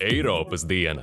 Eiropas 0.00 0.64
diena. 0.68 1.02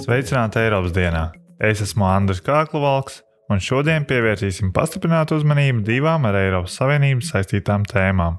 Sveicināti 0.00 0.62
Eiropas 0.62 0.94
dienā! 0.94 1.24
Es 1.60 1.82
esmu 1.84 2.06
Andris 2.08 2.40
Kākluvalks, 2.46 3.20
un 3.50 3.58
šodien 3.58 4.06
pievērsīsim 4.08 4.70
pastiprinātu 4.76 5.40
uzmanību 5.40 5.82
divām 5.88 6.30
ar 6.30 6.38
Eiropas 6.44 6.78
Savienību 6.78 7.26
saistītām 7.26 7.84
tēmām. 7.90 8.38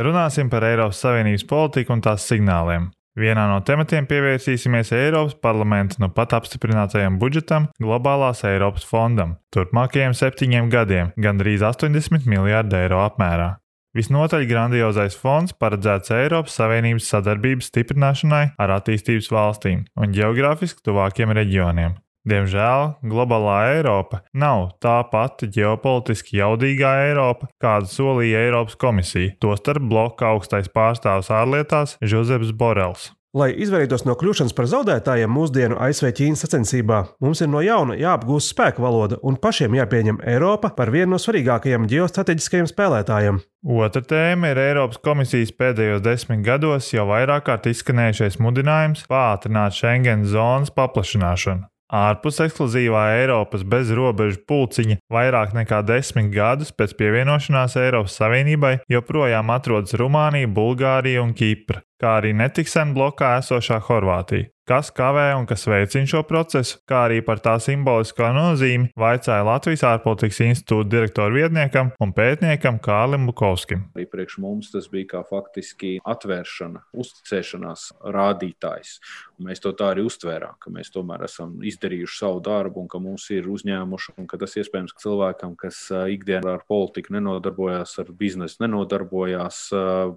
Runāsim 0.00 0.48
par 0.52 0.64
Eiropas 0.64 1.04
Savienības 1.04 1.44
politiku 1.48 1.94
un 1.94 2.02
tās 2.04 2.24
signāliem. 2.28 2.90
Vienā 3.16 3.46
no 3.48 3.62
tematiem 3.64 4.04
pievērsīsimies 4.04 4.90
Eiropas 4.92 5.38
parlamenta 5.40 6.02
nu 6.02 6.10
pat 6.12 6.34
apstiprinātajam 6.36 7.16
budžetam 7.16 7.70
Globālās 7.80 8.44
Eiropas 8.44 8.84
fondam 8.84 9.38
turpmākajiem 9.56 10.12
septiņiem 10.12 10.68
gadiem- 10.68 11.14
gandrīz 11.24 11.64
80 11.64 12.28
miljārdu 12.28 12.76
eiro 12.76 13.00
apmērā. 13.08 13.56
Visnotaļ 13.96 14.44
grandiozais 14.44 15.16
fonds 15.16 15.56
paredzēts 15.56 16.12
Eiropas 16.12 16.60
Savienības 16.60 17.08
sadarbības 17.08 17.70
stiprināšanai 17.72 18.50
ar 18.60 18.68
attīstības 18.76 19.32
valstīm 19.32 19.86
un 19.96 20.12
geogrāfiski 20.12 20.84
tuvākiem 20.84 21.32
reģioniem. 21.32 21.96
Diemžēl 22.26 22.96
globālā 23.06 23.56
Eiropa 23.76 24.24
nav 24.34 24.72
tā 24.82 24.98
pati 25.12 25.46
ģeopolitiski 25.46 26.40
jaudīgā 26.40 26.90
Eiropa, 27.06 27.46
kādu 27.62 27.86
solīja 27.86 28.42
Eiropas 28.48 28.74
komisija, 28.82 29.36
tostarp 29.40 29.86
bloka 29.86 30.32
augstais 30.34 30.66
pārstāvs 30.66 31.30
ārlietās 31.30 31.94
Žozefs 32.02 32.50
Borels. 32.50 33.12
Lai 33.36 33.50
izvairītos 33.60 34.06
no 34.08 34.14
kļūšanas 34.16 34.54
par 34.56 34.64
zaudētājiem 34.70 35.28
mūsdienu 35.28 35.76
ASV 35.84 36.08
Ķīnas 36.16 36.40
sacensībā, 36.46 37.02
mums 37.20 37.42
ir 37.44 37.50
no 37.52 37.60
jauna 37.60 37.92
jāapgūst 38.00 38.54
spēku 38.54 38.80
valoda 38.80 39.18
un 39.28 39.36
pašiem 39.36 39.76
jāpieņem 39.76 40.22
Eiropa 40.32 40.70
par 40.78 40.88
vienu 40.94 41.10
no 41.12 41.18
svarīgākajiem 41.20 41.84
ģeostrateģiskajiem 41.90 42.70
spēlētājiem. 42.72 43.42
Otra 43.76 44.00
tēma 44.08 44.54
ir 44.54 44.62
Eiropas 44.62 45.02
komisijas 45.04 45.52
pēdējos 45.52 46.00
desmit 46.06 46.48
gados 46.48 46.88
jau 46.94 47.04
vairāk 47.12 47.44
kārt 47.50 47.68
izskanējušais 47.68 48.40
mudinājums 48.40 49.04
pātrināt 49.12 49.76
Schengen 49.76 50.24
zonas 50.24 50.72
paplašināšanu. 50.72 51.68
Ārpus 51.92 52.40
ekskluzīvā 52.42 53.02
Eiropas 53.20 53.62
bezrobežu 53.68 54.40
pulciņa 54.48 54.96
vairāk 55.12 55.52
nekā 55.54 55.84
desmit 55.86 56.32
gadus 56.32 56.72
pēc 56.74 56.96
pievienošanās 56.98 57.76
Eiropas 57.78 58.16
Savienībai 58.18 58.78
joprojām 58.90 59.52
atrodas 59.54 59.94
Rumānija, 60.00 60.48
Bulgārija 60.56 61.22
un 61.22 61.36
Kipra 61.36 61.84
kā 62.02 62.18
arī 62.20 62.34
netik 62.36 62.68
sen 62.70 62.94
blokā 62.96 63.36
esošā 63.40 63.80
Horvātija. 63.88 64.50
Kas 64.66 64.88
kavē 64.90 65.28
un 65.38 65.44
kas 65.46 65.62
veicina 65.70 66.08
šo 66.10 66.24
procesu, 66.26 66.80
kā 66.90 67.04
arī 67.06 67.20
par 67.22 67.38
tā 67.38 67.52
simbolisko 67.62 68.32
nozīmi, 68.34 68.88
vaicāja 68.98 69.44
Latvijas 69.46 69.84
ārpolitikas 69.86 70.40
institūta 70.42 70.90
direktora 70.90 71.30
vietniekam 71.30 71.92
un 72.02 72.10
pētniekam 72.16 72.80
Kārlim 72.82 73.28
Bukovskim. 73.28 73.84
Arī 73.94 74.08
priekš 74.10 74.40
mums 74.42 74.72
tas 74.72 74.88
bija 74.90 75.12
kā 75.12 75.20
faktiski 75.28 75.92
atvēršana, 76.02 76.82
uzticēšanās 76.98 77.84
rādītājs. 78.16 78.96
Un 79.38 79.46
mēs 79.52 79.62
to 79.62 79.70
tā 79.78 79.92
arī 79.92 80.02
uztvērām, 80.08 80.58
ka 80.58 80.74
mēs 80.74 80.90
tomēr 80.90 81.22
esam 81.28 81.54
izdarījuši 81.62 82.18
savu 82.24 82.42
darbu 82.42 82.82
un 82.82 82.90
ka 82.90 82.98
mums 83.04 83.28
ir 83.36 83.46
uzņēmuši, 83.52 84.16
un 84.18 84.26
ka 84.26 84.40
tas 84.42 84.58
iespējams 84.58 84.96
ka 84.96 85.04
cilvēkam, 85.06 85.54
kas 85.62 85.78
ikdienā 85.94 86.56
ar 86.56 86.66
politiku 86.66 87.14
nenodarbojās, 87.14 87.94
ar 88.02 88.10
biznesu 88.18 88.64
nenodarbojās, 88.64 89.62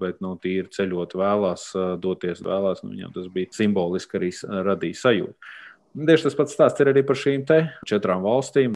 bet 0.02 0.26
nu, 0.26 0.34
tīri 0.42 0.74
ceļot 0.74 1.14
vēlās 1.22 1.69
doties 2.02 2.44
vēlās, 2.46 2.84
nu, 2.84 2.94
viņam 2.96 3.16
tas 3.16 3.30
bija 3.34 3.54
simboliski 3.56 4.20
arī 4.20 4.32
radīja 4.70 5.02
sajūtu. 5.04 5.56
Tieši 6.00 6.28
tas 6.28 6.38
pats 6.38 6.54
stāsts 6.58 6.84
ir 6.84 6.92
arī 6.92 7.06
par 7.06 7.18
šīm 7.18 7.48
četrām 7.90 8.22
valstīm. 8.26 8.76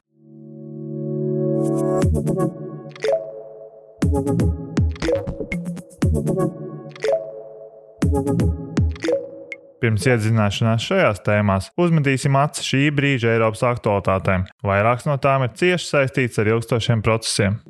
Pirms 9.84 10.06
iedzināšanās 10.08 10.84
šajās 10.88 11.18
tēmās 11.26 11.66
uzmetīsim 11.76 12.38
acis 12.40 12.64
šī 12.70 12.86
brīža 12.96 13.34
Eiropas 13.34 13.60
aktualitātēm. 13.68 14.46
Vairākas 14.64 15.04
no 15.10 15.18
tām 15.20 15.44
ir 15.44 15.52
cieši 15.60 15.90
saistītas 15.90 16.40
ar 16.40 16.54
ilgstošiem 16.54 17.04
procesiem. 17.04 17.60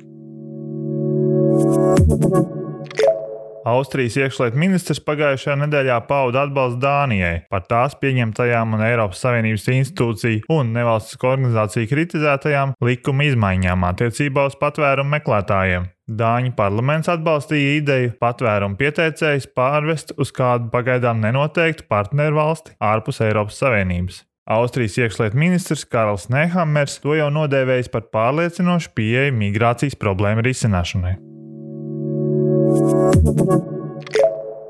Austrijas 3.65 4.13
iekšlietu 4.19 4.59
ministrs 4.61 4.99
pagājušajā 5.01 5.55
nedēļā 5.63 5.95
pauda 6.05 6.43
atbalstu 6.45 6.77
Dānijai 6.83 7.47
par 7.49 7.63
tās 7.65 7.95
pieņemtajām 7.97 8.75
un 8.77 8.83
Eiropas 8.85 9.23
Savienības 9.25 9.65
institūciju 9.73 10.43
un 10.53 10.69
nevalstisko 10.75 11.31
organizāciju 11.31 11.89
kritizētajām 11.89 12.75
likuma 12.85 13.25
izmaiņām 13.25 13.87
attiecībā 13.89 14.45
uz 14.51 14.59
patvērumu 14.61 15.15
meklētājiem. 15.15 15.89
Dāņu 16.05 16.53
parlaments 16.53 17.09
atbalstīja 17.09 17.75
ideju 17.79 18.13
patvērumu 18.21 18.77
pieteicējus 18.77 19.49
pārvest 19.57 20.13
uz 20.21 20.29
kādu 20.29 20.69
pagaidām 20.69 21.25
nenoteiktu 21.25 21.89
partneru 21.89 22.37
valsti 22.37 22.77
ārpus 22.77 23.23
Eiropas 23.25 23.57
Savienības. 23.65 24.21
Austrijas 24.45 24.99
iekšlietu 25.01 25.41
ministrs 25.41 25.87
Karls 25.89 26.29
Nehammers 26.29 26.99
to 27.01 27.17
jau 27.17 27.33
nodēvējis 27.33 27.89
par 27.89 28.11
pārliecinošu 28.13 28.93
pieeju 28.93 29.33
migrācijas 29.33 29.97
problēmu 29.97 30.45
risināšanai. 30.45 31.17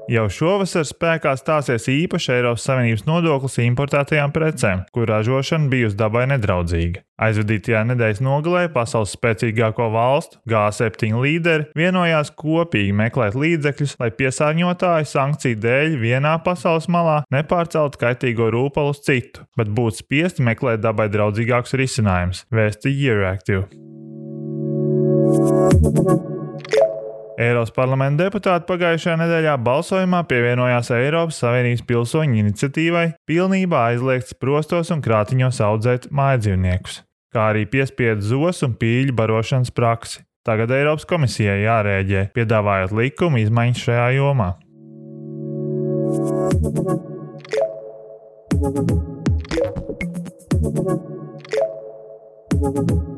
Jau 0.05 0.27
šovasar 0.29 0.85
spēkā 0.85 1.31
stāsies 1.33 1.87
īpašs 1.89 2.27
Eiropas 2.35 2.65
Savienības 2.67 3.07
nodoklis 3.07 3.55
importētajām 3.63 4.33
precēm, 4.35 4.83
kur 4.93 5.09
ražošana 5.09 5.65
bijusi 5.71 5.97
dabai 5.97 6.27
nedraudzīga. 6.29 7.01
Aizvadītajā 7.25 7.81
nedēļas 7.89 8.21
nogalē 8.21 8.67
pasaules 8.75 9.15
spēcīgāko 9.15 9.87
valstu 9.95 10.37
G7 10.51 11.17
līderi 11.23 11.65
vienojās 11.79 12.29
kopīgi 12.37 12.93
meklēt 12.93 13.37
līdzekļus, 13.39 13.95
lai 14.03 14.11
piesārņotāji 14.19 15.09
sankciju 15.09 15.59
dēļ 15.65 15.97
vienā 16.03 16.35
pasaules 16.45 16.85
malā 16.91 17.23
nepārceltu 17.33 18.03
kaitīgo 18.05 18.51
rūpalu 18.53 18.93
uz 18.93 19.01
citu, 19.07 19.47
bet 19.57 19.73
būtu 19.73 20.03
spiesti 20.03 20.45
meklēt 20.45 20.85
dabai 20.85 21.09
draudzīgākus 21.09 21.73
risinājumus, 21.81 22.45
vēsta 22.53 22.93
Euractiv. 22.93 23.65
Eiropas 27.35 27.73
parlamenta 27.75 28.23
deputāti 28.23 28.63
pagājušajā 28.69 29.15
nedēļā 29.19 29.55
balsojumā 29.59 30.21
pievienojās 30.29 30.91
Eiropas 30.95 31.41
Savienības 31.43 31.83
pilsoņu 31.89 32.37
iniciatīvai 32.39 33.07
pilnībā 33.27 33.81
aizliegt 33.89 34.31
sprostos 34.31 34.93
un 34.95 35.03
krātiņos 35.03 35.59
audzēt 35.67 36.07
mājdzīvniekus, 36.15 37.01
kā 37.35 37.49
arī 37.51 37.65
piespiedu 37.67 38.23
zos 38.23 38.63
un 38.63 38.77
pīļu 38.79 39.17
barošanas 39.19 39.73
praksi. 39.75 40.23
Tagad 40.47 40.71
Eiropas 40.77 41.07
komisijai 41.09 41.65
jārēģē, 41.65 42.29
piedāvājot 42.37 42.95
likumu 42.95 43.43
izmaiņas 43.43 43.83
šajā 43.89 44.07
jomā. 44.19 44.53
Thank 52.55 52.89
you. 52.89 53.14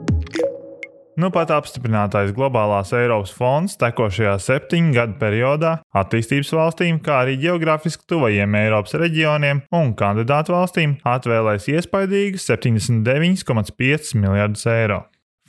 Nu 1.18 1.32
pat 1.34 1.50
apstiprinātais 1.50 2.30
globālās 2.38 2.92
Eiropas 2.94 3.32
fonds 3.34 3.74
tekošajā 3.82 4.36
septiņu 4.38 4.92
gadu 4.94 5.16
periodā 5.18 5.72
attīstības 5.98 6.52
valstīm, 6.54 7.00
kā 7.02 7.24
arī 7.24 7.40
geogrāfiski 7.42 8.06
tuvajiem 8.12 8.58
Eiropas 8.60 8.94
reģioniem 9.02 9.64
un 9.74 9.96
kandidātu 9.98 10.54
valstīm 10.54 10.94
atvēlēs 11.10 11.66
iespaidīgus 11.74 12.46
79,5 12.52 14.14
miljardus 14.22 14.68
eiro. 14.70 15.00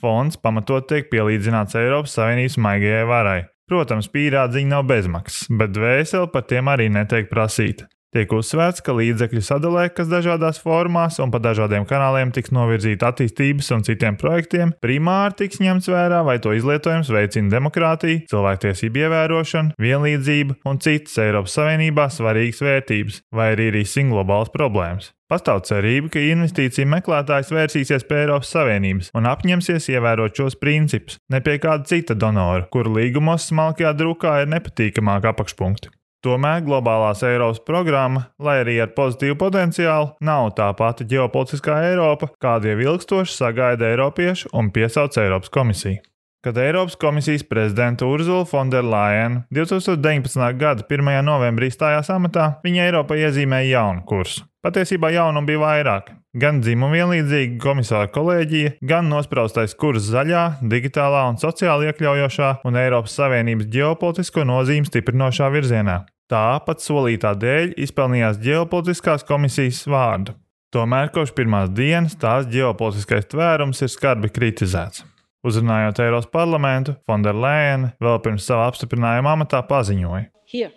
Fonds 0.01 0.41
pamatot 0.41 0.89
tiek 0.89 1.11
pielīdzināts 1.13 1.77
Eiropas 1.77 2.17
Savienības 2.17 2.57
maigajai 2.65 3.05
varai. 3.05 3.39
Protams, 3.69 4.09
pīrādziņa 4.09 4.73
nav 4.73 4.89
bezmaksas, 4.89 5.51
bet 5.53 5.77
dvēseli 5.77 6.33
par 6.33 6.49
tiem 6.49 6.73
arī 6.73 6.89
netiek 6.89 7.29
prasīta. 7.29 7.85
Tiek 8.09 8.31
uzsvērts, 8.33 8.81
ka 8.81 8.95
līdzekļu 8.97 9.41
sadalē, 9.45 9.83
kas 9.93 10.07
dažādās 10.09 10.57
formās 10.63 11.19
un 11.21 11.29
pa 11.29 11.37
dažādiem 11.45 11.83
kanāliem 11.85 12.31
tiks 12.33 12.49
novirzīti 12.55 13.05
attīstības 13.05 13.69
un 13.75 13.85
citiem 13.85 14.17
projektiem, 14.17 14.71
primāri 14.81 15.37
tiks 15.43 15.61
ņemts 15.61 15.91
vērā, 15.93 16.23
vai 16.25 16.39
to 16.41 16.55
izlietojums 16.57 17.11
veicina 17.13 17.53
demokrātiju, 17.53 18.23
cilvēktiesību 18.31 19.03
ievērošanu, 19.03 19.77
vienlīdzību 19.77 20.57
un 20.65 20.81
citas 20.81 21.21
Eiropas 21.21 21.59
Savienībā 21.59 22.07
svarīgas 22.09 22.63
vērtības, 22.65 23.21
vai 23.29 23.51
arī 23.53 23.69
risina 23.77 24.15
globālas 24.15 24.49
problēmas. 24.57 25.13
Pastāv 25.29 25.61
cerība, 25.69 26.09
ka 26.15 26.25
investīcija 26.25 26.89
meklētājs 26.89 27.53
vērsīsies 27.53 28.07
pie 28.09 28.23
Eiropas 28.23 28.49
Savienības 28.55 29.13
un 29.13 29.29
apņemsies 29.29 29.91
ievērot 29.93 30.33
šos 30.33 30.57
principus, 30.57 31.21
ne 31.29 31.43
pie 31.45 31.59
kāda 31.61 31.85
cita 31.93 32.17
donora, 32.17 32.65
kuru 32.73 32.97
līgumos 32.97 33.45
smalkajā 33.51 33.93
drukā 34.01 34.39
ir 34.41 34.49
nepatīkamāk 34.57 35.29
apakšpunkti. 35.35 35.93
Tomēr 36.19 36.65
globālās 36.65 37.21
Eiropas 37.23 37.61
programma, 37.63 38.25
lai 38.43 38.57
arī 38.65 38.73
ar 38.83 38.89
pozitīvu 38.91 39.37
potenciālu, 39.39 40.09
nav 40.19 40.49
tā 40.57 40.67
pati 40.75 41.07
ģeopolitiskā 41.07 41.77
Eiropa, 41.93 42.27
kādu 42.43 42.73
jau 42.73 42.81
ilgstoši 42.83 43.37
sagaida 43.37 43.87
Eiropieši 43.93 44.51
un 44.51 44.67
piesauc 44.75 45.15
Eiropas 45.15 45.53
komisija. 45.55 46.03
Kad 46.43 46.59
Eiropas 46.59 46.99
komisijas 46.99 47.47
prezidenta 47.47 48.07
Urzula 48.07 48.43
Fonderlaina 48.47 49.45
2019. 49.51 50.43
gada 50.59 50.83
1. 50.83 51.15
novembrī 51.23 51.71
stājās 51.71 52.11
amatā, 52.11 52.53
viņa 52.67 52.89
Eiropai 52.89 53.23
iezīmēja 53.23 53.77
jaunu 53.77 54.03
kursu. 54.07 54.43
Patiesībā 54.63 55.15
jaunumu 55.15 55.47
bija 55.47 55.63
vairāk. 55.63 56.11
Gan 56.37 56.61
dzimuma 56.61 56.93
vienlīdzīga 56.93 57.57
komisāra 57.63 58.09
kolēģija, 58.13 58.75
gan 58.85 59.09
nospraustais 59.09 59.73
kurs 59.79 60.09
zaļā, 60.11 60.61
digitālā 60.61 61.25
un 61.31 61.39
sociāli 61.41 61.89
iekļaujošā 61.89 62.51
un 62.69 62.77
Eiropas 62.77 63.15
Savienības 63.17 63.69
ģeopolitisko 63.73 64.45
nozīmi 64.45 64.89
stiprinošā 64.89 65.49
virzienā. 65.53 66.03
Tāpat 66.29 66.83
solītā 66.85 67.33
dēļ 67.41 67.73
izpelnījās 67.81 68.37
ģeopolitiskās 68.43 69.25
komisijas 69.25 69.81
vārdu. 69.89 70.35
Tomēr 70.69 71.09
kopš 71.09 71.31
pirmās 71.33 71.71
dienas 71.73 72.13
tās 72.21 72.45
ģeopolitiskais 72.51 73.25
tvērums 73.31 73.81
ir 73.81 73.89
skarbi 73.89 74.29
kritizēts. 74.29 75.01
Uzrunājot 75.41 76.01
Eiropas 76.03 76.29
parlamentu, 76.29 76.93
Fonderleina 77.07 77.93
vēl 78.03 78.19
pirms 78.21 78.45
sava 78.45 78.67
apstiprinājuma 78.69 79.33
amatā 79.33 79.63
paziņoja: 79.65 80.27
Here, 80.51 80.69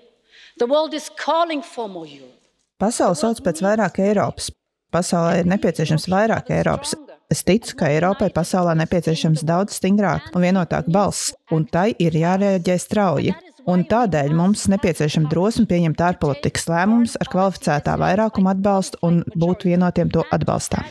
the 0.57 0.71
world 0.71 0.95
is 0.95 1.11
calling 1.11 1.61
for 1.67 1.91
more 1.91 2.09
Europe. 2.09 2.41
Pasaule 2.81 3.19
sauc 3.19 3.43
pēc 3.45 3.61
vairāk 3.67 4.01
Eiropas. 4.01 4.49
Pasaulē 4.93 5.41
ir 5.41 5.47
nepieciešams 5.49 6.05
vairāk 6.13 6.51
Eiropas. 6.53 6.93
Es 7.33 7.41
ticu, 7.49 7.73
ka 7.81 7.89
Eiropai 7.89 8.29
pasaulē 8.35 8.75
nepieciešams 8.83 9.41
daudz 9.49 9.79
stingrāk 9.79 10.27
un 10.37 10.45
vienotāk 10.45 10.91
balss, 10.93 11.33
un 11.49 11.65
tai 11.65 11.95
ir 11.97 12.13
jārēģē 12.13 12.77
strauji. 12.77 13.33
Un 13.73 13.87
tādēļ 13.89 14.35
mums 14.37 14.67
nepieciešama 14.69 15.31
drosme 15.31 15.65
pieņemt 15.71 16.03
ārpolitikas 16.03 16.67
lēmumus 16.69 17.15
ar 17.23 17.31
kvalificētā 17.33 17.95
vairākuma 18.03 18.53
atbalstu 18.53 19.01
un 19.07 19.23
būt 19.39 19.65
vienotiem 19.71 20.11
to 20.13 20.27
atbalstā. 20.35 20.83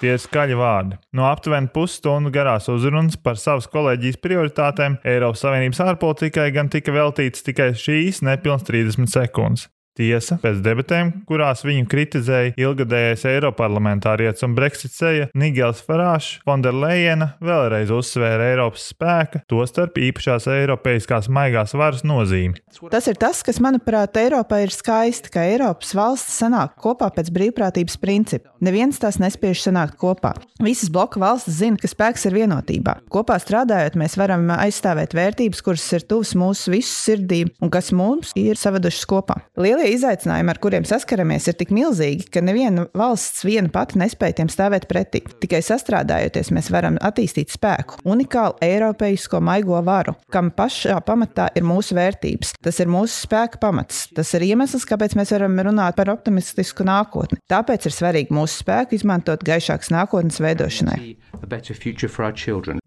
Tie 0.00 0.16
skaļi 0.18 0.56
vārdi. 0.58 0.98
No 1.14 1.28
aptuveni 1.28 1.70
pusstundu 1.72 2.32
garās 2.34 2.66
uzrunas 2.72 3.20
par 3.20 3.38
savas 3.38 3.68
kolēģijas 3.70 4.18
prioritātēm 4.24 4.98
Eiropas 5.06 5.44
Savienības 5.46 5.84
ārpolitikai 5.84 6.48
gan 6.56 6.72
tika 6.72 6.96
veltīts 6.96 7.46
tikai 7.46 7.70
šīs 7.78 8.24
nepilnas 8.26 8.66
30 8.66 9.14
sekundes. 9.14 9.68
Tiesa, 9.94 10.40
pēc 10.42 10.58
debatēm, 10.58 11.10
kurās 11.28 11.60
viņu 11.62 11.86
kritizēja 11.86 12.56
ilgadējais 12.58 13.22
Eiroparlamentārietis 13.30 14.42
un 14.42 14.56
Brexit 14.56 14.90
seja 14.90 15.28
Nigels 15.38 15.84
Farāšs, 15.86 16.40
Fonderleina 16.42 17.28
vēlreiz 17.44 17.92
uzsvēra 17.94 18.48
Eiropas 18.50 18.88
spēka, 18.90 19.44
tostarp 19.50 20.00
īpašās 20.02 20.48
Eiropeiskās 20.50 21.30
maigās 21.30 21.76
varas 21.78 22.02
nozīmi. 22.02 22.58
Tas 22.90 23.06
ir 23.06 23.20
tas, 23.22 23.44
kas, 23.46 23.60
manuprāt, 23.62 24.18
Eiropā 24.18 24.64
ir 24.64 24.74
skaisti, 24.74 25.30
ka 25.30 25.46
Eiropas 25.46 25.94
valstis 25.94 26.40
sanāk 26.42 26.74
kopā 26.82 27.12
pēc 27.14 27.30
brīvprātības 27.36 27.94
principa. 28.02 28.50
Neviens 28.64 28.98
tās 28.98 29.20
nespiež 29.22 29.62
sanākt 29.62 29.94
kopā. 30.00 30.34
Visas 30.64 30.90
bloka 30.90 31.22
valstis 31.22 31.60
zina, 31.60 31.78
ka 31.78 31.90
spēks 31.90 32.26
ir 32.26 32.34
vienotībā. 32.40 32.96
Kopā 33.14 33.38
strādājot, 33.38 33.94
mēs 34.00 34.18
varam 34.18 34.50
aizstāvēt 34.58 35.14
vērtības, 35.14 35.62
kuras 35.62 35.86
ir 35.94 36.06
tuvas 36.10 36.34
mūsu 36.38 36.74
visu 36.74 36.90
sirdīm 36.90 37.54
un 37.62 37.70
kas 37.70 37.92
mums 37.94 38.34
ir 38.38 38.58
savadušas 38.58 39.06
kopā. 39.10 39.38
Lielie 39.60 39.83
izaicinājumi, 39.92 40.52
ar 40.52 40.60
kuriem 40.62 40.86
saskaramies, 40.88 41.48
ir 41.50 41.56
tik 41.58 41.72
milzīgi, 41.74 42.28
ka 42.32 42.42
neviena 42.44 42.86
valsts 42.96 43.44
viena 43.46 43.70
pati 43.72 44.00
nespēja 44.00 44.40
tiem 44.40 44.50
stāvēt 44.52 44.88
pretī. 44.90 45.22
Tikai 45.42 45.60
sastrādājoties, 45.64 46.52
mēs 46.54 46.70
varam 46.74 46.98
attīstīt 47.04 47.52
spēku, 47.54 48.00
unikālu 48.08 48.56
eiropeisko 48.64 49.40
maigo 49.44 49.80
varu, 49.84 50.16
kam 50.32 50.50
pašā 50.54 50.98
pamatā 51.06 51.50
ir 51.58 51.66
mūsu 51.66 51.96
vērtības. 51.98 52.54
Tas 52.64 52.80
ir 52.82 52.90
mūsu 52.92 53.26
spēka 53.26 53.60
pamats. 53.62 54.06
Tas 54.14 54.32
ir 54.36 54.46
iemesls, 54.48 54.86
kāpēc 54.88 55.16
mēs 55.18 55.34
varam 55.34 55.58
runāt 55.68 55.98
par 55.98 56.12
optimistisku 56.12 56.86
nākotni. 56.86 57.40
Tāpēc 57.50 57.88
ir 57.88 57.94
svarīgi 57.94 58.34
mūsu 58.34 58.62
spēku 58.62 58.98
izmantot 58.98 59.44
gaišākas 59.46 59.92
nākotnes 59.94 60.40
veidošanai. 60.42 60.98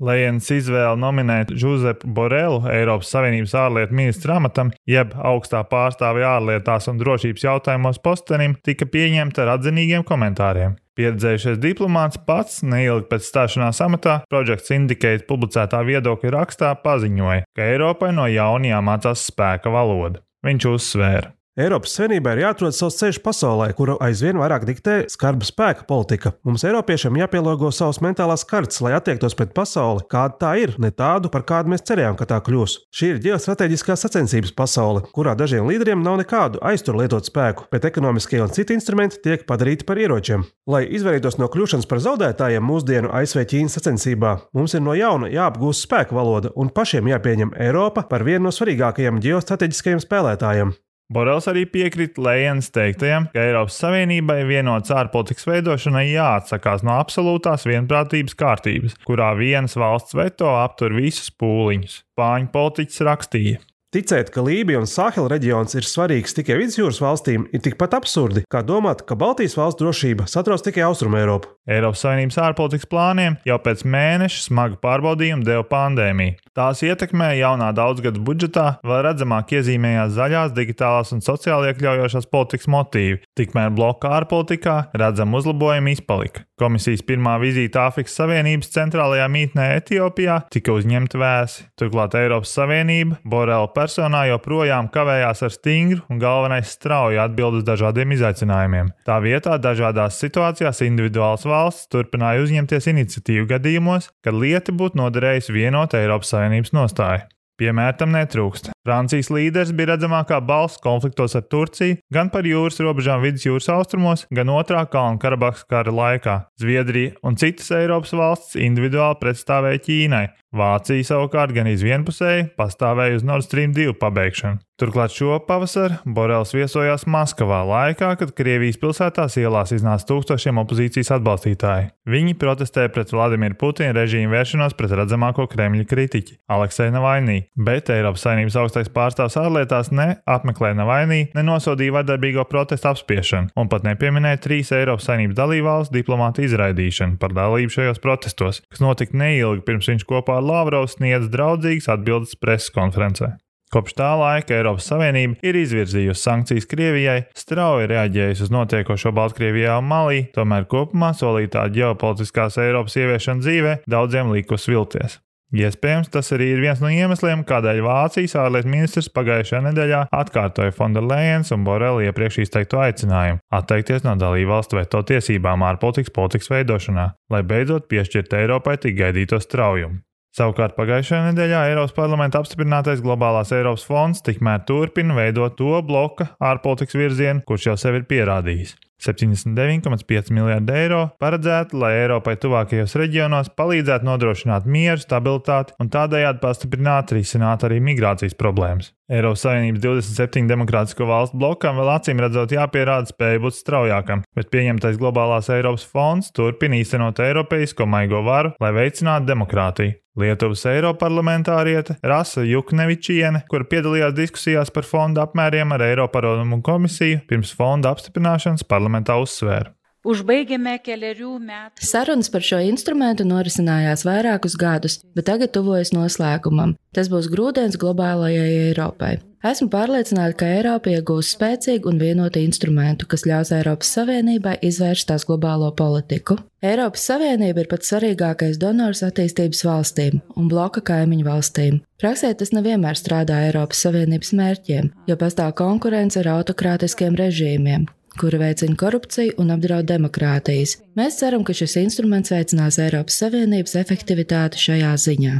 Lējens 0.07 0.50
izvēle 0.53 0.95
nominēt 1.00 1.51
Žuzepu 1.57 2.09
Borelu 2.17 2.63
Eiropas 2.71 3.11
Savienības 3.13 3.53
ārlietu 3.57 3.97
ministra 3.97 4.38
amatam, 4.39 4.71
jeb 4.89 5.13
augstā 5.17 5.61
pārstāvja 5.67 6.38
ārlietās 6.38 6.87
un 6.92 7.00
drošības 7.01 7.45
jautājumos 7.45 8.01
postenim, 8.04 8.57
tika 8.66 8.88
pieņemta 8.89 9.45
ar 9.45 9.56
atzinīgiem 9.57 10.06
komentāriem. 10.07 10.75
Pieredzējušais 10.98 11.60
diplomāts 11.62 12.18
pats 12.25 12.63
neilgi 12.66 13.06
pēc 13.12 13.28
stāšanās 13.30 13.84
amatā 13.86 14.18
Project 14.31 14.66
Syndicate 14.66 15.28
publicētā 15.30 15.84
viedokļa 15.86 16.34
rakstā 16.39 16.74
paziņoja, 16.81 17.45
ka 17.54 17.69
Eiropai 17.69 18.10
no 18.18 18.25
jauna 18.31 18.74
jāmācās 18.74 19.28
spēka 19.30 19.74
valoda. 19.74 20.24
Viņš 20.48 20.69
uzsvēra. 20.74 21.37
Eiropas 21.57 21.95
Savienībai 21.98 22.36
ir 22.36 22.44
jāatrod 22.44 22.75
savs 22.77 23.00
ceļš 23.00 23.18
pasaulē, 23.25 23.71
kuru 23.74 23.95
aizvien 24.06 24.38
vairāk 24.38 24.62
diktē 24.68 24.98
skarba 25.09 25.45
spēka 25.48 25.88
politika. 25.89 26.36
Mums, 26.45 26.62
Eiropiešiem, 26.69 27.18
jāpielāgo 27.18 27.71
savas 27.74 27.98
mentālās 28.06 28.44
kartes, 28.45 28.77
lai 28.86 28.92
attiektos 28.94 29.33
pret 29.33 29.56
pasauli, 29.57 30.04
kāda 30.12 30.38
tā 30.44 30.51
ir, 30.62 30.75
ne 30.77 30.92
tādu, 30.94 31.31
par 31.33 31.48
kādu 31.50 31.74
mēs 31.74 31.81
cerējām, 31.89 32.13
ka 32.19 32.27
tā 32.30 32.38
kļūs. 32.45 32.77
Šī 32.94 33.09
ir 33.15 33.24
ģeostrateģiskā 33.25 33.98
sacensības 33.98 34.54
pasaule, 34.54 35.01
kurā 35.18 35.33
dažiem 35.39 35.65
līderiem 35.65 36.06
nav 36.06 36.21
nekādu 36.21 36.62
aizturu 36.62 37.01
lietot 37.01 37.25
spēku, 37.25 37.65
bet 37.74 37.89
ekonomiskie 37.89 38.44
un 38.45 38.53
citi 38.53 38.77
instrumenti 38.77 39.18
tiek 39.25 39.50
padarīti 39.50 39.89
par 39.89 39.98
ieročiem. 39.98 40.45
Lai 40.69 40.86
izvairītos 40.86 41.42
no 41.42 41.50
kļūšanas 41.50 41.89
par 41.89 42.06
zaudētājiem 42.06 42.69
mūsdienu 42.69 43.10
ASV 43.18 43.48
Ķīnas 43.50 43.80
sacensībā, 43.80 44.38
mums 44.53 44.77
ir 44.77 44.86
no 44.86 44.94
jauna 44.94 45.33
jāapgūst 45.33 45.89
spēka 45.89 46.13
valoda 46.13 46.53
un 46.53 46.69
pašiem 46.69 47.10
jāpieņem 47.10 47.57
Eiropa 47.65 48.06
par 48.06 48.27
vienu 48.30 48.51
no 48.51 48.53
svarīgākajiem 48.53 49.24
ģeostrateģiskajiem 49.25 50.06
spēlētājiem. 50.06 50.77
Borels 51.07 51.45
arī 51.48 51.62
piekrita 51.71 52.19
Lējens 52.19 52.68
teiktajam, 52.75 53.30
ka 53.31 53.39
Eiropas 53.39 53.77
Savienībai 53.80 54.42
vienotas 54.50 54.92
ārpolitikas 54.92 55.48
veidošanai 55.48 56.04
jāatsakās 56.09 56.83
no 56.83 56.98
absolūtās 57.00 57.63
vienprātības 57.69 58.36
kārtības, 58.36 58.98
kurā 59.07 59.30
vienas 59.39 59.77
valsts 59.80 60.18
veto 60.19 60.51
aptur 60.59 60.98
visus 60.98 61.31
pūliņus. 61.39 62.01
Spāņu 62.12 62.51
politiķis 62.51 63.06
rakstīja. 63.07 63.63
Ticēt, 63.95 64.34
ka 64.36 64.42
Lībija 64.44 64.81
un 64.81 64.88
Sahela 64.92 65.30
reģions 65.31 65.72
ir 65.80 65.86
svarīgs 65.88 66.36
tikai 66.36 66.57
vidusjūras 66.60 66.98
valstīm, 67.00 67.45
ir 67.56 67.62
tikpat 67.63 67.94
absurdi, 67.95 68.42
kā 68.51 68.60
domāt, 68.60 69.06
ka 69.07 69.16
Baltijas 69.16 69.56
valsts 69.56 69.80
drošība 69.80 70.25
satrauc 70.28 70.66
tikai 70.66 70.84
Austrumēropu. 70.89 71.54
Eiropas 71.72 72.04
Savienības 72.04 72.39
ārpolitikas 72.50 72.89
plāniem 72.92 73.38
jau 73.48 73.56
pēc 73.63 73.86
mēneša 73.88 74.42
smaga 74.50 74.75
pārbaudījuma 74.84 75.48
deva 75.48 75.63
pandēmija. 75.72 76.36
Tās 76.51 76.84
ietekmē 76.84 77.30
jaunā 77.39 77.72
daudzgadu 77.80 78.25
budžetā 78.28 78.68
vēl 78.84 79.06
redzamāk 79.07 79.56
iezīmējās 79.56 80.18
zaļās, 80.19 80.51
digitālās 80.60 81.16
un 81.16 81.24
sociāli 81.24 81.72
iekļaujošās 81.72 82.28
politikas 82.28 82.68
motīvi, 82.75 83.24
tikmēr 83.39 83.72
bloka 83.72 84.12
ārpolitikā 84.19 84.81
redzama 85.00 85.39
uzlabojuma 85.39 85.95
izpalika. 85.95 86.44
Komisijas 86.57 87.04
pirmā 87.06 87.36
vizīte 87.38 87.77
Āfrikas 87.77 88.15
Savienības 88.18 88.71
centrālajā 88.74 89.27
mītnē 89.30 89.68
Etiopijā 89.75 90.39
tika 90.50 90.74
uzņemta 90.74 91.19
vēsi. 91.21 91.68
Turklāt 91.77 92.18
Eiropas 92.18 92.56
Savienība 92.57 93.19
Borela 93.21 93.68
personā 93.75 94.24
joprojām 94.31 94.89
kavējās 94.89 95.45
ar 95.45 95.54
stingru 95.54 96.01
un 96.09 96.18
galvenais 96.24 96.74
strauju 96.74 97.21
atbildi 97.21 97.62
uz 97.62 97.68
dažādiem 97.68 98.18
izaicinājumiem. 98.18 98.89
Tā 99.06 99.19
vietā 99.21 99.59
dažādās 99.62 100.18
situācijās 100.18 100.81
individuāls 100.88 101.45
valsts 101.45 101.92
turpināja 101.94 102.42
uzņemties 102.48 102.89
iniciatīvu 102.89 103.45
gadījumos, 103.53 104.10
kad 104.25 104.34
lieta 104.34 104.74
būtu 104.74 104.98
noderējusi 104.98 105.53
vienota 105.62 106.01
Eiropas 106.01 106.34
Savienības 106.34 106.74
nostāja. 106.74 107.27
Piemēram, 107.58 108.17
netrūkst. 108.17 108.74
Francijas 108.88 109.27
līderis 109.27 109.74
bija 109.75 109.89
redzamākā 109.89 110.38
balss 110.48 110.79
konfliktos 110.79 111.34
ar 111.36 111.44
Turciju, 111.51 111.98
gan 112.13 112.29
par 112.32 112.48
jūras 112.48 112.79
robežām 112.79 113.20
vidusjūras 113.25 113.67
austrumos, 113.74 114.24
gan 114.32 114.48
otrā 114.53 114.86
Kalnu 114.88 115.20
Karabahas 115.20 115.65
kara 115.67 115.91
laikā. 115.91 116.38
Zviedrija 116.62 117.17
un 117.27 117.36
citas 117.36 117.67
Eiropas 117.75 118.15
valstis 118.15 118.62
individuāli 118.63 119.20
pretstāvēja 119.20 119.84
Ķīnai. 119.89 120.24
Vācija 120.56 121.03
savukārt 121.03 121.51
gan 121.51 121.67
izvienpusēji 121.67 122.53
pastāvēja 122.56 123.20
uz 123.20 123.27
Nord 123.27 123.44
Stream 123.44 123.75
2 123.75 123.98
pabeigšanu. 124.00 124.63
Turklāt 124.77 125.10
šo 125.10 125.39
pavasaru 125.41 125.96
Borels 126.13 126.51
viesojās 126.53 127.08
Maskavā 127.10 127.63
laikā, 127.65 128.12
kad 128.20 128.32
Krievijas 128.38 128.77
pilsētās 128.77 129.39
ielās 129.41 129.74
iznāca 129.74 130.06
tūkstošiem 130.12 130.60
opozīcijas 130.62 131.10
atbalstītāji. 131.15 131.89
Viņi 132.06 132.36
protestēja 132.38 132.91
pret 132.94 133.10
Vladimira 133.12 133.58
Putina 133.58 133.96
režīmu 133.98 134.29
vēršanos 134.36 134.77
pret 134.77 134.94
redzamāko 135.00 135.48
Kremļa 135.50 135.88
kritiķi- 135.89 136.38
Aleksēju 136.56 136.94
Navainī, 136.94 137.39
bet 137.58 137.89
Eiropas 137.89 138.27
Savienības 138.27 138.60
augstais 138.77 138.93
pārstāvs 138.93 139.38
ārlietās 139.39 139.89
ne 139.91 140.07
apmeklēja 140.29 140.77
Navainī, 140.77 141.31
ne 141.34 141.43
nosodīja 141.46 141.96
vardarbīgo 141.96 142.46
protestu 142.50 142.91
apspiešanu 142.91 143.55
un 143.57 143.69
pat 143.72 143.86
nepieminēja 143.88 144.41
trīs 144.43 144.72
Eiropas 144.75 145.07
Savienības 145.10 145.38
dalībvalstu 145.38 145.98
diplomātu 145.98 146.46
izraidīšanu 146.46 147.17
par 147.17 147.34
dalību 147.34 147.74
šajos 147.74 148.01
protestos, 148.03 148.62
kas 148.69 148.84
notika 148.84 149.17
neilgi 149.17 149.65
pirms 149.65 149.89
viņš 149.89 150.05
kopā 150.07 150.38
ar 150.38 150.46
Lavrovu 150.46 150.89
sniedz 150.91 151.31
draudzīgas 151.34 151.89
atbildes 151.96 152.38
preses 152.38 152.74
konferencē. 152.75 153.34
Kopš 153.74 153.98
tā 153.98 154.13
laika 154.15 154.55
Eiropas 154.55 154.86
Savienība 154.88 155.41
ir 155.43 155.57
izvirzījusi 155.60 156.22
sankcijas 156.22 156.69
Krievijai, 156.72 157.25
strauji 157.36 157.89
reaģējusi 157.91 158.46
uz 158.46 158.53
notiekošo 158.53 159.12
Baltkrievijā 159.17 159.75
un 159.81 159.89
Malī, 159.89 160.24
tomēr 160.38 160.69
kopumā 160.72 161.12
solītā 161.17 161.65
ģeopolitiskās 161.75 162.62
Eiropas 162.63 162.96
ieviešana 162.96 163.43
dzīvē 163.43 163.79
daudziem 163.91 164.31
likus 164.38 164.69
vilties. 164.72 165.19
Iespējams, 165.56 166.10
tas 166.12 166.27
arī 166.36 166.50
ir 166.51 166.60
viens 166.60 166.82
no 166.84 166.89
iemesliem, 166.92 167.46
kādēļ 167.48 167.77
Vācijas 167.86 168.34
ārlietu 168.36 168.68
ministrs 168.68 169.08
pagājušajā 169.16 169.62
nedēļā 169.70 170.01
atkārtoja 170.12 170.74
Fonderlejas 170.75 171.54
un 171.56 171.63
Boreli 171.63 172.10
iepriekš 172.10 172.42
izteikto 172.44 172.82
aicinājumu 172.84 173.39
atteikties 173.56 174.04
no 174.04 174.18
dalībvalstu 174.20 174.82
veto 174.82 175.06
tiesībām 175.08 175.63
ārpolitikas 175.70 176.12
politikas 176.18 176.51
veidošanā, 176.51 177.06
lai 177.32 177.42
beidzot 177.48 177.88
piešķirt 177.88 178.36
Eiropai 178.42 178.75
tik 178.84 179.00
gaidīto 179.00 179.39
straujumu. 179.39 180.01
Savukārt 180.36 180.75
pagājušajā 180.77 181.30
nedēļā 181.32 181.62
Eiropas 181.72 181.96
parlamenta 181.96 182.42
apstiprinātais 182.44 183.00
globālās 183.01 183.54
Eiropas 183.56 183.88
fonds 183.88 184.20
tikmēr 184.27 184.68
turpina 184.68 185.16
veidot 185.18 185.56
to 185.58 185.80
bloka 185.82 186.34
ārpolitikas 186.44 187.00
virzienu, 187.00 187.46
kurš 187.48 187.72
jau 187.72 187.77
sev 187.80 188.01
ir 188.01 188.06
pierādījis. 188.12 188.75
79,5 189.04 190.32
miljardi 190.34 190.74
eiro 190.74 191.01
paredzēti, 191.22 191.77
lai 191.77 191.94
Eiropai 192.01 192.34
tuvākajos 192.42 192.96
reģionos 192.98 193.51
palīdzētu 193.58 194.08
nodrošināt 194.08 194.66
mieru, 194.66 195.01
stabilitāti 195.04 195.75
un 195.82 195.92
tādējādi 195.94 196.42
pastiprināt 196.42 197.13
risināt 197.13 197.68
arī 197.68 197.77
migrācijas 197.84 198.38
problēmas. 198.39 198.94
Eiropas 199.08 199.46
Savienības 199.46 199.80
27 199.86 200.50
demokrātisko 200.50 201.06
valstu 201.08 201.38
blokam 201.39 201.77
vēl 201.80 201.94
acīm 201.94 202.20
redzot 202.20 202.51
jāpierāda 202.51 203.08
spēja 203.08 203.39
būt 203.46 203.56
straujākam, 203.56 204.25
bet 204.36 204.51
pieņemtais 204.51 205.00
globālās 205.00 205.48
Eiropas 205.54 205.86
fonds 205.88 206.34
turpina 206.36 206.82
īstenot 206.82 207.22
eiropeisko 207.24 207.88
maigo 207.88 208.25
varu, 208.25 208.51
lai 208.60 208.74
veicinātu 208.75 209.30
demokrātiju. 209.30 209.96
Lietuvas 210.18 210.63
Eiroparlamentāriete 210.66 212.00
Rasa 212.01 212.42
Juknevičiene, 212.42 213.44
kur 213.51 213.68
piedalījās 213.70 214.16
diskusijās 214.18 214.72
par 214.74 214.88
fonda 214.89 215.27
apmēriem 215.27 215.75
ar 215.75 215.84
Eiropadomu 215.86 216.58
komisiju, 216.66 217.22
pirms 217.30 217.54
fonda 217.54 217.92
apstiprināšanas 217.94 218.66
parlamentā 218.66 218.87
uzsvēra. 219.20 219.74
Keliarių 220.08 221.34
metų. 221.44 221.84
Sarunas 221.84 222.29
par 222.32 222.46
šo 222.46 222.62
instrumentu 222.63 223.25
norisinājās 223.27 224.06
vairākus 224.08 224.56
gadus, 224.56 225.01
bet 225.17 225.27
tagad 225.27 225.51
tuvojas 225.51 225.91
noslēgumam. 225.91 226.77
Tas 226.96 227.10
būs 227.12 227.27
grūdienis 227.27 227.75
globālajai 227.82 228.70
Eiropai. 228.70 229.17
Esmu 229.46 229.67
pārliecināta, 229.70 230.34
ka 230.39 230.48
Eiropa 230.50 230.89
iegūs 230.89 231.34
spēcīgu 231.36 231.91
un 231.91 232.00
vienotu 232.01 232.39
instrumentu, 232.41 233.06
kas 233.06 233.25
ļaus 233.27 233.51
Eiropas 233.53 233.91
Savienībai 233.94 234.56
izvērst 234.65 235.10
tās 235.12 235.27
globālo 235.29 235.70
politiku. 235.77 236.39
Eiropas 236.65 237.03
Savienība 237.12 237.62
ir 237.62 237.70
pats 237.70 237.91
svarīgākais 237.91 238.58
donors 238.62 239.03
attīstības 239.06 239.62
valstīm 239.67 240.24
un 240.36 240.50
bloka 240.50 240.82
kaimiņu 240.82 241.27
valstīm. 241.27 241.84
Praksē 242.01 242.32
tas 242.39 242.51
nevienmēr 242.56 242.98
strādā 242.98 243.44
Eiropas 243.50 243.84
Savienības 243.86 244.34
mērķiem, 244.39 244.89
jo 245.08 245.20
pastāv 245.22 245.53
konkurence 245.60 246.24
ar 246.24 246.32
autokrātiskiem 246.39 247.15
režīmiem, 247.20 247.86
kuri 248.19 248.39
veicina 248.41 248.75
korupciju 248.79 249.38
un 249.41 249.53
apdraud 249.55 249.88
demokrātijas. 249.89 250.77
Mēs 250.97 251.21
ceram, 251.21 251.45
ka 251.47 251.55
šis 251.57 251.77
instruments 251.83 252.33
veicinās 252.33 252.79
Eiropas 252.81 253.21
Savienības 253.24 253.77
efektivitāti 253.83 254.62
šajā 254.67 254.93
ziņā. 255.05 255.39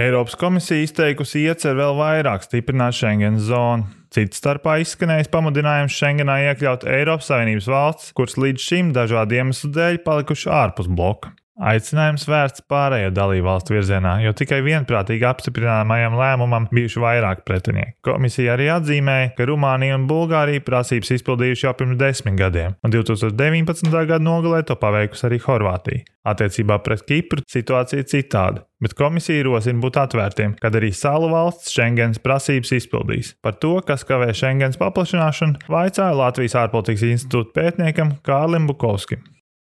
Eiropas 0.00 0.36
komisija 0.38 0.84
izteikusi 0.84 1.42
iecer 1.44 1.74
vēl 1.76 1.96
vairāk 1.98 2.44
stiprināt 2.46 2.96
Schengen 2.96 3.40
zonu. 3.42 3.88
Cits 4.10 4.40
starpā 4.40 4.80
izskanējis 4.82 5.30
pamudinājums 5.30 5.94
Schengenā 5.94 6.38
iekļaut 6.48 6.86
Eiropas 6.90 7.28
Savienības 7.30 7.68
valsts, 7.70 8.14
kuras 8.16 8.34
līdz 8.40 8.64
šim 8.64 8.94
dažādu 8.96 9.38
iemeslu 9.38 9.70
dēļ 9.76 10.00
palikuši 10.06 10.50
ārpus 10.50 10.88
bloka. 10.90 11.30
Aicinājums 11.60 12.22
vērsts 12.24 12.62
pārējo 12.72 13.10
dalībvalstu 13.12 13.74
virzienā, 13.74 14.14
jo 14.24 14.32
tikai 14.36 14.62
vienprātīgi 14.64 15.26
apstiprināmajam 15.28 16.14
lēmumam 16.16 16.68
bijuši 16.72 17.02
vairāk 17.02 17.42
pretinieki. 17.44 17.98
Komisija 18.06 18.54
arī 18.54 18.70
atzīmēja, 18.72 19.34
ka 19.36 19.44
Rumānija 19.50 19.98
un 19.98 20.06
Bulgārija 20.08 20.62
prasības 20.64 21.12
izpildījuši 21.18 21.66
jau 21.66 21.74
pirms 21.76 21.98
desmit 22.00 22.38
gadiem, 22.40 22.78
un 22.80 22.94
2019. 22.94 23.92
gada 23.92 24.24
nogalē 24.24 24.62
to 24.64 24.78
paveikusi 24.80 25.26
arī 25.28 25.40
Horvātija. 25.44 26.06
Attiecībā 26.30 26.76
pret 26.84 27.04
Kipru 27.08 27.44
situācija 27.48 28.02
ir 28.02 28.08
citāda, 28.08 28.64
bet 28.80 28.96
komisija 28.96 29.44
rosina 29.46 29.80
būt 29.80 29.96
atvērtiem, 30.02 30.54
kad 30.60 30.76
arī 30.76 30.92
salu 30.96 31.30
valsts 31.32 31.72
Schengens 31.72 32.20
prasības 32.24 32.72
izpildīs. 32.76 33.34
Par 33.44 33.56
to, 33.60 33.78
kas 33.84 34.04
kavē 34.08 34.32
Schengens 34.36 34.80
paplašināšanu, 34.80 35.64
vaicāja 35.72 36.16
Latvijas 36.20 36.56
ārpolitikas 36.60 37.08
institūta 37.08 37.56
pētniekam 37.56 38.18
Kārlim 38.24 38.68
Bukovskim. 38.68 39.24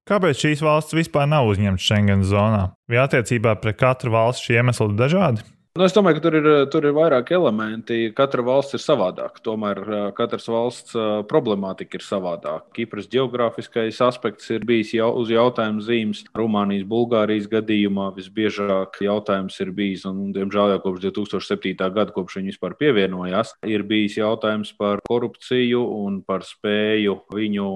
Kāpēc 0.08 0.40
šīs 0.40 0.62
valsts 0.64 0.96
vispār 0.96 1.26
nav 1.28 1.50
uzņemtas 1.50 1.84
Schengen 1.84 2.22
zonā? 2.24 2.70
Vai 2.88 3.02
attiecībā 3.02 3.52
pret 3.60 3.76
katru 3.76 4.14
valsti 4.14 4.48
šie 4.48 4.60
iemesli 4.62 4.86
ir 4.88 4.94
dažādi? 4.96 5.44
Nu, 5.78 5.84
es 5.86 5.92
domāju, 5.94 6.16
ka 6.18 6.22
tur 6.24 6.34
ir, 6.34 6.46
tur 6.74 6.86
ir 6.88 6.94
vairāk 6.96 7.28
elementi. 7.36 8.08
Katra 8.10 8.42
valsts 8.42 8.74
ir 8.74 8.80
savādāka. 8.82 9.38
Tomēr 9.46 9.78
katras 10.18 10.48
valsts 10.50 10.96
problemātika 11.30 12.00
ir 12.00 12.02
savādāka. 12.02 12.64
Kipras 12.74 13.06
geogrāfiskais 13.12 14.00
aspekts 14.02 14.50
ir 14.50 14.64
bijis 14.66 14.90
jau 14.96 15.12
uz 15.20 15.30
jautājumu 15.30 15.84
zīmes. 15.86 16.24
Rumānijas, 16.34 16.82
Bulgārijas 16.90 17.46
gadījumā 17.52 18.08
visbiežāk 18.16 18.98
jautājums 19.06 19.60
ir 19.62 19.70
bijis, 19.76 20.02
un 20.10 20.32
diemžēl 20.34 20.72
jau 20.74 20.80
kopš 20.88 21.04
2007. 21.04 21.76
gada, 21.94 22.10
kopš 22.16 22.40
viņi 22.40 22.56
vispār 22.56 22.74
pievienojās, 22.82 23.54
ir 23.62 23.86
bijis 23.86 24.18
jautājums 24.18 24.74
par 24.82 25.04
korupciju 25.06 25.84
un 26.00 26.18
par 26.26 26.42
spēju 26.42 27.20
viņu 27.38 27.68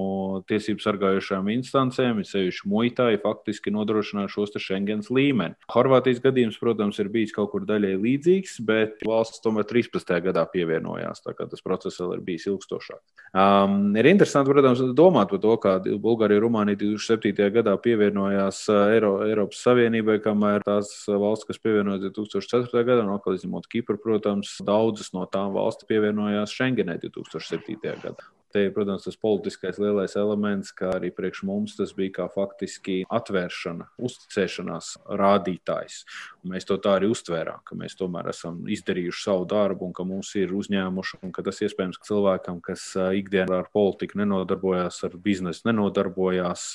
tiesību 0.51 0.83
sargājušām 0.89 1.53
instancēm, 1.55 2.19
sevišķi 2.27 2.67
muitai, 2.75 3.09
faktiski 3.23 3.71
nodrošināt 3.71 4.35
šos 4.35 4.57
Schengens 4.59 5.07
līmeni. 5.07 5.55
Horvātijas 5.71 6.19
gadījums, 6.27 6.59
protams, 6.59 6.99
ir 6.99 7.07
bijis 7.15 7.31
kaut 7.39 7.53
kur 7.55 7.63
daļai 7.63 7.92
līdzīgs, 7.99 8.57
bet 8.67 9.03
valsts 9.07 9.41
tomēr 9.43 9.67
13. 9.69 10.13
gadā 10.25 10.43
pievienojās. 10.51 11.23
Tā 11.25 11.33
kā 11.37 11.47
tas 11.49 11.63
process 11.65 12.01
vēl 12.01 12.17
ir 12.17 12.23
bijis 12.25 12.47
ilgstošāks. 12.51 13.23
Um, 13.33 13.95
ir 13.97 14.09
interesanti, 14.11 14.51
protams, 14.53 14.83
domāt 14.97 15.31
par 15.33 15.41
to, 15.43 15.55
kā 15.63 15.75
Bulgārija 15.81 16.41
un 16.41 16.45
Rumānija 16.47 16.81
2007. 16.83 17.49
gadā 17.57 17.75
pievienojās 17.81 18.63
uh, 18.71 18.83
Eiro, 18.93 19.15
Eiropas 19.27 19.63
Savienībai, 19.65 20.19
kamēr 20.23 20.65
tās 20.67 20.93
valsts, 21.07 21.49
kas 21.49 21.61
pievienojās 21.63 22.05
2004. 22.05 22.85
gadā, 22.85 23.01
un 23.07 23.15
atkal 23.15 23.39
izņemot 23.39 23.67
Kipru, 23.71 23.97
protams, 24.01 24.55
daudzas 24.65 25.13
no 25.17 25.25
tām 25.31 25.55
valsts 25.57 25.89
pievienojās 25.89 26.53
Schengenai 26.53 26.99
2007. 27.03 27.81
gadā. 28.05 28.33
Te 28.53 28.67
ir, 28.67 28.73
protams, 28.75 29.07
tas 29.07 29.15
politiskais 29.17 29.79
lielais 29.81 30.13
elements, 30.19 30.69
kā 30.77 30.91
arī 30.99 31.09
priekš 31.15 31.39
mums 31.49 31.73
tas 31.73 31.89
bija 31.97 32.11
kā 32.19 32.27
faktiski 32.29 32.99
atvēršana, 33.09 33.87
uzticēšanās 33.97 34.89
rādītājs. 35.17 36.03
Un 36.43 36.53
mēs 36.53 36.69
to 36.69 36.77
tā 36.77 36.99
arī 36.99 37.09
uztvērām, 37.09 37.63
ka 37.65 37.77
mēs 37.79 37.97
tomēr 37.97 38.29
esam 38.29 38.59
izdarījuši 38.69 39.25
savu 39.25 39.47
darbu 39.49 39.89
un 39.89 39.97
ka 39.97 40.05
mūs 40.05 40.35
ir 40.37 40.53
uzņēmuši, 40.53 41.23
un 41.25 41.33
ka 41.33 41.45
tas 41.47 41.63
iespējams 41.65 41.97
ka 41.97 42.11
cilvēkam, 42.11 42.61
kas 42.61 42.85
ikdienā 43.23 43.63
ar 43.63 43.73
politiku 43.73 44.21
nenodarbojās, 44.21 45.01
ar 45.09 45.17
biznesu 45.17 45.71
nenodarbojās, 45.71 46.69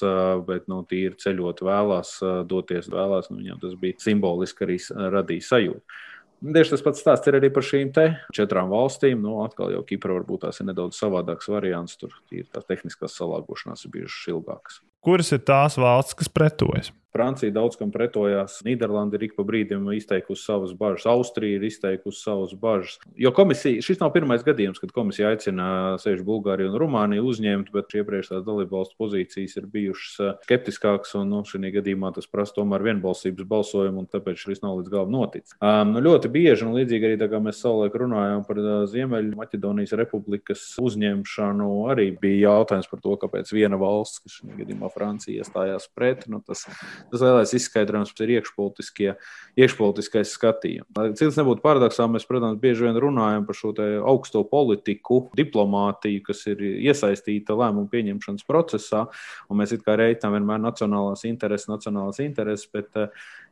bet 0.50 0.66
nu, 0.66 0.82
tīri 0.90 1.14
ceļot 1.22 1.62
vēlās, 1.62 2.16
doties 2.50 2.90
vēlās, 2.90 3.30
nu, 3.30 3.38
viņam 3.44 3.62
tas 3.62 3.78
bija 3.78 4.02
simboliski 4.02 4.66
arī 4.66 4.82
radīja 5.14 5.52
sajūtu. 5.52 6.00
Tieši 6.38 6.76
tas 6.76 6.84
pats 6.86 7.00
stāsts 7.02 7.30
ir 7.30 7.38
arī 7.38 7.50
par 7.50 7.66
šīm 7.66 7.90
četrām 8.34 8.70
valstīm. 8.70 9.22
Nu, 9.24 9.40
atkal 9.42 9.72
jau 9.74 9.82
Kipra 9.86 10.14
varbūt 10.20 10.44
tās 10.46 10.60
ir 10.62 10.68
nedaudz 10.70 10.98
savādāks 11.00 11.50
variants. 11.50 11.98
Tur 11.98 12.14
ir 12.30 12.46
tās 12.54 12.68
tehniskās 12.68 13.16
salāgošanās 13.18 13.88
bijušas 13.90 14.30
ilgākas. 14.34 14.78
Kuras 15.02 15.32
ir 15.34 15.42
tās 15.46 15.78
valsts, 15.80 16.14
kas 16.18 16.30
pretojas? 16.30 16.92
Francija 17.12 17.52
daudz 17.54 17.78
kam 17.80 17.92
pretojās. 17.94 18.58
Nīderlanda 18.66 19.16
ir 19.16 19.28
ik 19.28 19.36
pa 19.36 19.44
brīdim 19.48 19.86
izteikusi 19.96 20.44
savas 20.44 20.74
bažas, 20.76 21.06
Austrija 21.08 21.56
ir 21.56 21.64
izteikusi 21.68 22.20
savas 22.20 22.52
bažas. 22.58 22.98
Jo 23.16 23.32
komisija, 23.36 23.82
šis 23.84 24.00
nav 24.02 24.12
pirmais 24.14 24.44
gadījums, 24.44 24.80
kad 24.82 24.92
komisija 24.94 25.32
aicina 25.32 25.96
sevišķi 26.02 26.26
Bulgāriju 26.28 26.72
un 26.72 26.78
Rumāniju 26.82 27.26
uzņemt, 27.30 27.72
bet 27.74 27.96
iepriekš 27.96 28.32
tās 28.34 28.44
dalībvalstu 28.46 28.98
pozīcijas 29.00 29.56
ir 29.58 29.68
bijušas 29.72 30.18
uh, 30.20 30.34
skeptiskākas. 30.46 31.14
Un 31.18 31.32
nu, 31.32 31.42
šī 31.48 31.72
gadījumā 31.78 32.12
tas 32.16 32.28
prasa 32.30 32.58
tomēr 32.58 32.84
vienbalsības 32.86 33.48
balsojumu, 33.48 34.04
un 34.04 34.10
tāpēc 34.10 34.44
šis 34.44 34.62
nav 34.64 34.78
līdz 34.80 34.92
galam 34.92 35.14
noticis. 35.14 35.56
Um, 35.58 35.94
nu, 35.96 36.04
ļoti 36.04 36.30
bieži, 36.32 36.66
un 36.66 36.76
līdzīgi 36.76 37.10
arī 37.10 37.18
tā 37.20 37.30
kā 37.32 37.40
mēs 37.42 37.62
savulaik 37.64 37.96
runājām 37.98 38.44
par 38.48 38.60
uh, 38.62 38.70
Ziemeļu 38.90 39.36
Maķedonijas 39.38 39.96
republikas 39.98 40.64
uzņemšanu, 40.82 41.70
arī 41.92 42.10
bija 42.20 42.52
jautājums 42.52 42.90
par 42.90 43.02
to, 43.04 43.16
kāpēc 43.24 43.52
viena 43.54 43.80
valsts, 43.80 44.22
kas 44.24 44.38
šajā 44.38 44.60
gadījumā 44.62 44.92
Francija, 44.94 45.42
iestājās 45.42 45.88
pret. 45.96 46.26
Nu, 46.30 46.40
tas, 46.44 46.66
Tas 47.12 47.22
lielais 47.24 47.54
izskaidrojums 47.56 48.12
ir 48.24 48.32
iekšpolitiskais 48.36 50.32
skatījums. 50.36 50.90
Lai 50.98 51.08
cits 51.18 51.38
nebūtu 51.40 51.64
paradoxāli, 51.64 52.14
mēs, 52.16 52.26
protams, 52.28 52.60
bieži 52.62 52.86
vien 52.86 53.00
runājam 53.00 53.46
par 53.48 53.58
šo 53.58 53.72
augsto 54.08 54.44
politiku, 54.48 55.22
diplomātiju, 55.38 56.22
kas 56.28 56.44
ir 56.52 56.62
iesaistīta 56.68 57.56
lēmumu 57.58 57.88
pieņemšanas 57.92 58.46
procesā, 58.48 59.06
un 59.48 59.62
mēs 59.62 59.74
it 59.76 59.84
kā 59.86 59.96
reiķinām 59.98 60.38
vienmēr 60.38 60.62
nacionālās 60.68 61.24
intereses, 61.28 61.70
nacionālās 61.70 62.20
intereses, 62.24 62.68
bet 62.72 62.94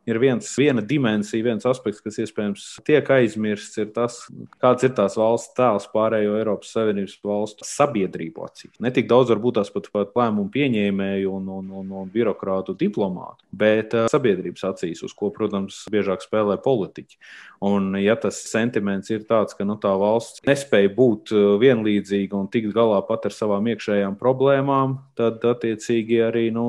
ir 0.07 0.21
viens, 0.23 0.49
viena 0.59 0.83
dimensija, 0.85 1.45
viens 1.45 1.67
aspekts, 1.67 2.03
kas 2.05 2.21
iespējams 2.23 2.67
tiek 2.87 3.09
aizmirsts, 3.11 3.79
ir 3.83 3.91
tas, 3.95 4.21
kāds 4.63 4.87
ir 4.87 4.95
tās 4.97 5.17
valsts 5.19 5.55
tēls 5.57 5.89
pārējo 5.93 6.37
Eiropas 6.39 6.71
Savienības 6.77 7.17
valstu 7.27 7.67
sabiedrību 7.67 8.47
acīs. 8.47 8.77
Ne 8.83 8.93
tik 8.95 9.11
daudz 9.11 9.33
varbūt 9.35 9.59
tās 9.59 9.73
pat, 9.75 9.91
pat 9.95 10.15
lēmumu 10.19 10.53
pieņēmēju 10.55 11.33
un, 11.41 11.51
un, 11.59 11.73
un, 11.81 11.91
un 12.03 12.13
birokrātu 12.15 12.77
diplomātu, 12.79 13.43
bet 13.51 13.97
uh, 13.99 14.07
sabiedrības 14.13 14.69
acīs, 14.71 15.03
uz 15.07 15.15
ko, 15.17 15.33
protams, 15.35 15.83
biežāk 15.93 16.23
spēlē 16.25 16.61
politiķi. 16.63 17.19
Un, 17.67 17.95
ja 17.99 18.15
tas 18.21 18.39
sentiments 18.51 19.11
ir 19.11 19.25
tāds, 19.27 19.57
ka 19.57 19.65
nu, 19.67 19.79
tā 19.81 19.91
valsts 19.97 20.45
nespēja 20.47 20.91
būt 20.93 21.33
vienlīdzīga 21.63 22.37
un 22.37 22.51
tikt 22.53 22.75
galā 22.77 23.01
pat 23.09 23.27
ar 23.27 23.35
savām 23.35 23.67
iekšējām 23.73 24.19
problēmām, 24.21 24.99
tad 25.17 25.43
attiecīgi 25.49 26.21
arī 26.29 26.51
nu, 26.55 26.69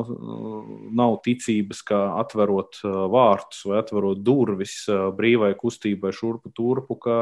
nav 0.96 1.20
ticības, 1.28 1.84
ka 1.86 2.00
atverot 2.24 2.80
vārdu 2.88 3.27
vārtus 3.28 3.66
vai 3.68 3.84
atverot 3.84 4.24
durvis 4.24 4.80
brīvai 5.18 5.54
kustībai 5.60 6.14
šurpu 6.16 6.52
turpu, 6.56 6.98
ka, 7.04 7.18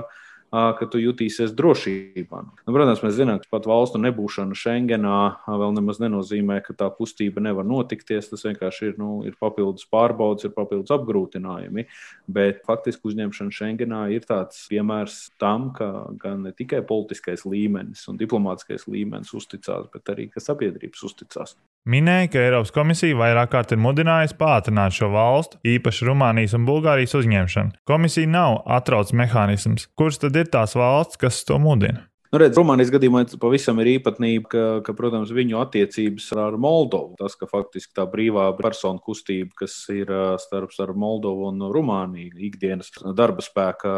ka 0.52 0.88
tu 0.92 1.02
jutīsies 1.02 1.54
drošībā. 1.58 2.42
Nu, 2.46 2.74
protams, 2.76 3.02
mēs 3.04 3.18
zinām, 3.18 3.42
ka 3.42 3.50
pat 3.52 3.68
valstu 3.68 4.00
nebūšana 4.00 4.56
Schengenā 4.56 5.20
vēl 5.50 5.76
nemaz 5.76 6.00
nenozīmē, 6.04 6.62
ka 6.66 6.76
tā 6.78 6.90
kustība 6.96 7.44
nevar 7.44 7.68
notikties. 7.68 8.30
Tas 8.32 8.46
vienkārši 8.48 8.92
ir, 8.92 8.96
nu, 9.02 9.12
ir 9.28 9.36
papildus 9.42 9.88
pārbaudas, 9.92 10.48
ir 10.48 10.56
papildus 10.56 10.94
apgrūtinājumi. 10.96 11.88
Bet 12.32 12.64
faktiski 12.70 13.12
uzņemšana 13.12 13.56
Schengenā 13.56 14.04
ir 14.16 14.28
tāds 14.30 14.66
piemērs 14.72 15.20
tam, 15.42 15.72
ka 15.76 15.92
gan 16.22 16.46
ne 16.48 16.56
tikai 16.56 16.86
politiskais 16.88 17.48
līmenis 17.50 18.08
un 18.12 18.22
diplomātskais 18.22 18.88
līmenis 18.88 19.34
uzticās, 19.36 19.90
bet 19.94 20.14
arī 20.14 20.30
sabiedrības 20.36 21.10
uzticās. 21.10 21.58
Minēja, 21.86 22.32
ka 22.34 22.40
Eiropas 22.42 22.72
komisija 22.74 23.14
vairāk 23.20 23.52
kārt 23.54 23.76
ir 23.76 23.78
mudinājusi 23.78 24.34
pātrināt 24.40 24.96
šo 24.98 25.12
valstu, 25.14 25.60
īpaši 25.70 26.08
Rumānijas 26.08 26.56
un 26.58 26.66
Bulgārijas 26.66 27.14
uzņemšanu. 27.20 27.76
Komisija 27.86 28.32
nav 28.32 28.64
atrauc 28.78 29.14
mehānisms. 29.14 29.86
Kurš 29.94 30.24
tad 30.24 30.40
ir 30.42 30.50
tās 30.50 30.74
valsts, 30.74 31.22
kas 31.22 31.44
to 31.46 31.62
mudina? 31.62 32.08
Nu, 32.36 32.40
redz, 32.42 32.58
Rumānijas 32.60 32.90
gadījumā 32.92 33.22
pavisam 33.40 33.78
ir 33.80 33.88
īpatnība, 33.94 34.50
ka, 34.52 34.64
ka, 34.84 34.92
protams, 34.98 35.30
viņu 35.32 35.56
attiecības 35.56 36.26
ar 36.44 36.58
Moldovu, 36.60 37.14
tas, 37.16 37.38
ka 37.40 37.48
faktiski 37.48 37.94
tā 37.96 38.04
brīvā 38.12 38.50
personu 38.58 39.00
kustība, 39.00 39.54
kas 39.62 39.78
ir 39.94 40.12
starp, 40.44 40.74
Moldovu 41.00 41.46
un 41.48 41.64
Rumāniju, 41.72 42.34
ikdienas 42.50 42.92
darba 43.16 43.40
spēka 43.40 43.94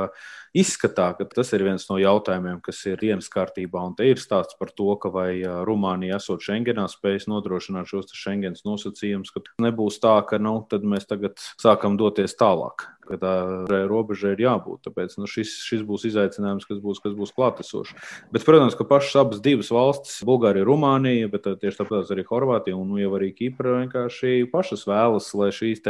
izskatā, 0.53 1.07
ka 1.17 1.25
tas 1.31 1.49
ir 1.57 1.65
viens 1.65 1.87
no 1.89 1.97
jautājumiem, 1.97 2.59
kas 2.61 2.83
ir 2.85 3.01
dienas 3.01 3.31
kārtībā. 3.33 3.81
Un 3.89 3.97
te 3.97 4.05
ir 4.11 4.21
stāsts 4.21 4.59
par 4.61 4.69
to, 4.69 4.91
ka 5.01 5.09
vai 5.15 5.31
Rumānija 5.41 6.21
esot 6.21 6.45
Schengenā 6.45 6.85
spējas 6.93 7.25
nodrošināt 7.33 7.89
šos 7.89 8.13
Schengens 8.13 8.61
nosacījumus, 8.69 9.33
ka 9.33 9.41
nebūs 9.65 9.97
tā, 10.05 10.13
ka 10.29 10.37
nu, 10.37 10.59
mēs 10.85 11.09
tagad 11.09 11.41
sākam 11.57 11.97
doties 11.97 12.37
tālāk 12.37 12.85
ka 13.07 13.19
tā 13.21 13.33
robeža 13.89 14.33
ir 14.35 14.43
jābūt. 14.43 14.83
Tāpēc 14.87 15.17
nu, 15.21 15.29
šis, 15.29 15.55
šis 15.67 15.83
būs 15.87 16.05
izaicinājums, 16.09 16.67
kas 16.69 16.81
būs, 16.83 17.01
kas 17.03 17.15
būs 17.17 17.33
klātesošs. 17.35 17.95
Bet, 18.33 18.45
protams, 18.47 18.77
ka 18.77 18.87
pašas 18.87 19.17
abas 19.23 19.41
divas 19.43 19.71
valstis, 19.73 20.19
Bulgārija, 20.27 20.67
Rumānija, 20.67 21.31
bet 21.31 21.49
tieši 21.61 21.81
tāpat 21.81 22.13
arī 22.13 22.25
Horvātija 22.27 22.77
un 22.77 22.91
nu, 22.91 22.99
jau 23.01 23.13
arī 23.17 23.31
Kipra 23.37 23.79
vienkārši 23.81 24.47
pašas 24.51 24.85
vēlas, 24.89 25.31
lai 25.37 25.51
šīs 25.55 25.83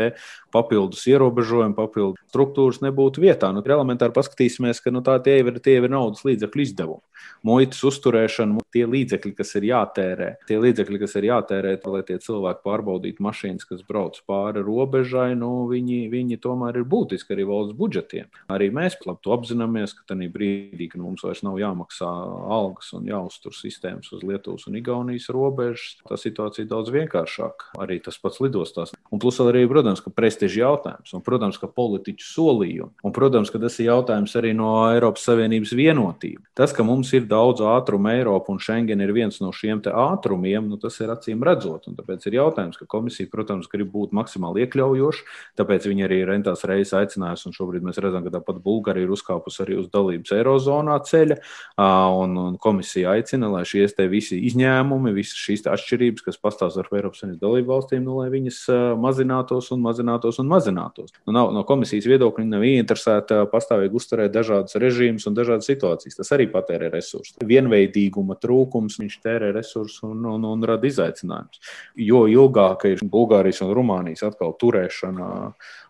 papildus 0.54 1.06
ierobežojumi, 1.10 1.78
papildus 1.78 2.22
struktūras 2.32 2.82
nebūtu 2.86 3.24
vietā. 3.24 3.52
Nu, 3.56 3.64
elementāri 3.66 4.16
paskatīsimies, 4.16 4.82
ka 4.84 4.94
nu, 4.94 5.04
tā 5.06 5.18
tie 5.24 5.40
ir, 5.42 5.54
tie 5.64 5.80
ir 5.82 5.90
naudas 5.92 6.26
līdzekļu 6.28 6.66
izdevumi 6.68 7.04
muitas 7.46 7.82
uzturēšana, 7.88 8.62
tie 8.74 8.86
līdzekļi, 8.90 9.34
kas 9.38 9.54
ir 9.60 9.68
jātērē, 9.70 10.30
tie 10.50 10.60
līdzekļi, 10.62 11.02
kas 11.04 11.16
ir 11.20 11.30
jātērē, 11.30 11.74
lai 11.88 12.04
tie 12.08 12.18
cilvēki 12.24 12.64
pārbaudītu 12.66 13.24
mašīnas, 13.24 13.68
kas 13.70 13.84
brauc 13.88 14.20
pāri 14.30 14.64
robežai, 14.66 15.32
nu, 15.40 15.68
viņi, 15.72 16.08
viņi 16.14 16.40
tomēr 16.44 16.82
ir 16.82 16.88
būtiski 16.88 17.07
arī 17.34 17.46
valsts 17.48 17.78
budžetiem. 17.78 18.28
Arī 18.52 18.70
mēs 18.74 18.98
labi 19.06 19.24
to 19.24 19.36
apzināmies, 19.36 19.94
ka 19.96 20.08
tajā 20.12 20.30
brīdī, 20.34 20.90
kad 20.92 21.04
mums 21.04 21.24
vairs 21.24 21.44
nav 21.46 21.60
jāmaksā 21.62 22.10
algas 22.58 22.92
un 22.98 23.08
jāuztur 23.08 23.56
sistēmas 23.56 24.12
uz 24.16 24.26
Lietuvas 24.28 24.68
un 24.68 24.80
Igaunijas 24.80 25.30
robežas, 25.34 25.98
tā 26.08 26.20
situācija 26.20 26.66
ir 26.66 26.72
daudz 26.74 26.92
vienkāršāka. 26.96 27.78
Arī 27.84 28.02
tas 28.04 28.20
pats 28.20 28.42
lidostās. 28.44 28.97
Un 29.14 29.22
plus 29.24 29.38
arī, 29.40 29.64
protams, 29.70 30.02
ka 30.04 30.12
prestiža 30.12 30.60
jautājums, 30.64 31.14
un, 31.16 31.24
protams, 31.24 31.60
ka 31.62 31.70
politiķu 31.72 32.26
solījumi, 32.28 32.92
un, 33.08 33.14
protams, 33.16 33.52
ka 33.54 33.62
tas 33.62 33.78
ir 33.80 33.90
jautājums 33.92 34.36
arī 34.40 34.52
no 34.58 34.72
Eiropas 34.90 35.24
Savienības 35.30 35.72
vienotība. 35.78 36.44
Tas, 36.58 36.74
ka 36.76 36.84
mums 36.88 37.14
ir 37.16 37.28
daudz 37.30 37.64
ātrumu 37.64 38.12
Eiropa 38.12 38.52
un 38.52 38.60
Schengen 38.60 39.04
ir 39.04 39.14
viens 39.16 39.40
no 39.44 39.54
šiem 39.56 39.80
ātrumiem, 39.88 40.68
nu, 40.68 40.80
tas 40.82 40.98
ir 41.00 41.12
acīm 41.14 41.44
redzot. 41.46 41.88
Un 41.88 41.96
tāpēc 41.96 42.26
ir 42.28 42.40
jautājums, 42.40 42.80
ka 42.80 42.88
komisija, 42.90 43.30
protams, 43.32 43.70
grib 43.72 43.92
būt 43.94 44.16
maksimāli 44.18 44.66
iekļaujoša. 44.66 45.26
Tāpēc 45.60 45.88
viņi 45.88 46.08
arī 46.08 46.20
rentās 46.28 46.66
reizes 46.68 46.96
aicinājusi, 46.98 47.48
un 47.48 47.56
šobrīd 47.56 47.86
mēs 47.86 48.02
redzam, 48.04 48.26
ka 48.26 48.34
tāpat 48.40 48.60
Bulgārija 48.66 49.08
ir 49.08 49.14
uzkāpusi 49.16 49.64
arī 49.64 49.78
uz 49.84 49.88
dalības 49.94 50.34
Eirozonā 50.36 50.98
ceļa. 51.08 51.40
Un, 51.78 52.36
un 52.42 52.58
komisija 52.62 53.16
aicina, 53.16 53.52
lai 53.54 53.64
šie 53.68 53.86
visi 54.12 54.40
izņēmumi, 54.50 55.14
visas 55.16 55.40
šīs 55.40 55.66
atšķirības, 55.70 56.26
kas 56.26 56.42
pastāv 56.42 56.76
ar 56.82 56.90
Eiropas 56.98 57.22
Savienības 57.22 57.44
dalību 57.44 57.72
valstīm, 57.72 58.04
nu, 58.06 58.18
lai 58.22 58.30
viņas 58.34 58.60
mazinātos 59.02 59.72
un 59.76 59.82
mazinātos 59.84 60.40
un 60.42 60.50
mazinātos. 60.52 61.14
Nu, 61.26 61.36
nav, 61.36 61.52
no 61.56 61.64
komisijas 61.68 62.08
viedokļa 62.10 62.46
nav 62.50 62.66
ieinteresēti 62.68 63.40
pastāvīgi 63.52 63.98
uzturēt 64.00 64.36
dažādas 64.36 64.78
režīmus 64.82 65.28
un 65.30 65.38
dažādas 65.38 65.70
situācijas. 65.70 66.20
Tas 66.20 66.34
arī 66.36 66.50
patērē 66.52 66.92
resursus. 66.94 67.38
Vienveidīguma 67.48 68.38
trūkums, 68.42 69.00
viņš 69.02 69.20
tērē 69.24 69.52
resursus 69.56 70.04
un, 70.08 70.26
un, 70.36 70.48
un 70.48 70.68
rada 70.68 70.88
izaicinājumus. 70.90 71.62
Jo 72.08 72.26
ilgāk 72.32 72.88
ir 72.92 73.04
Bulgārijas 73.08 73.64
un 73.66 73.74
Rumānijas 73.78 74.26
atkal 74.28 74.56
turēšana 74.62 75.28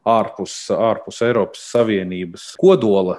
ārpus, 0.07 0.55
ārpus 0.71 1.21
Eiropas 1.25 1.63
Savienības 1.73 2.49
kodola 2.59 3.17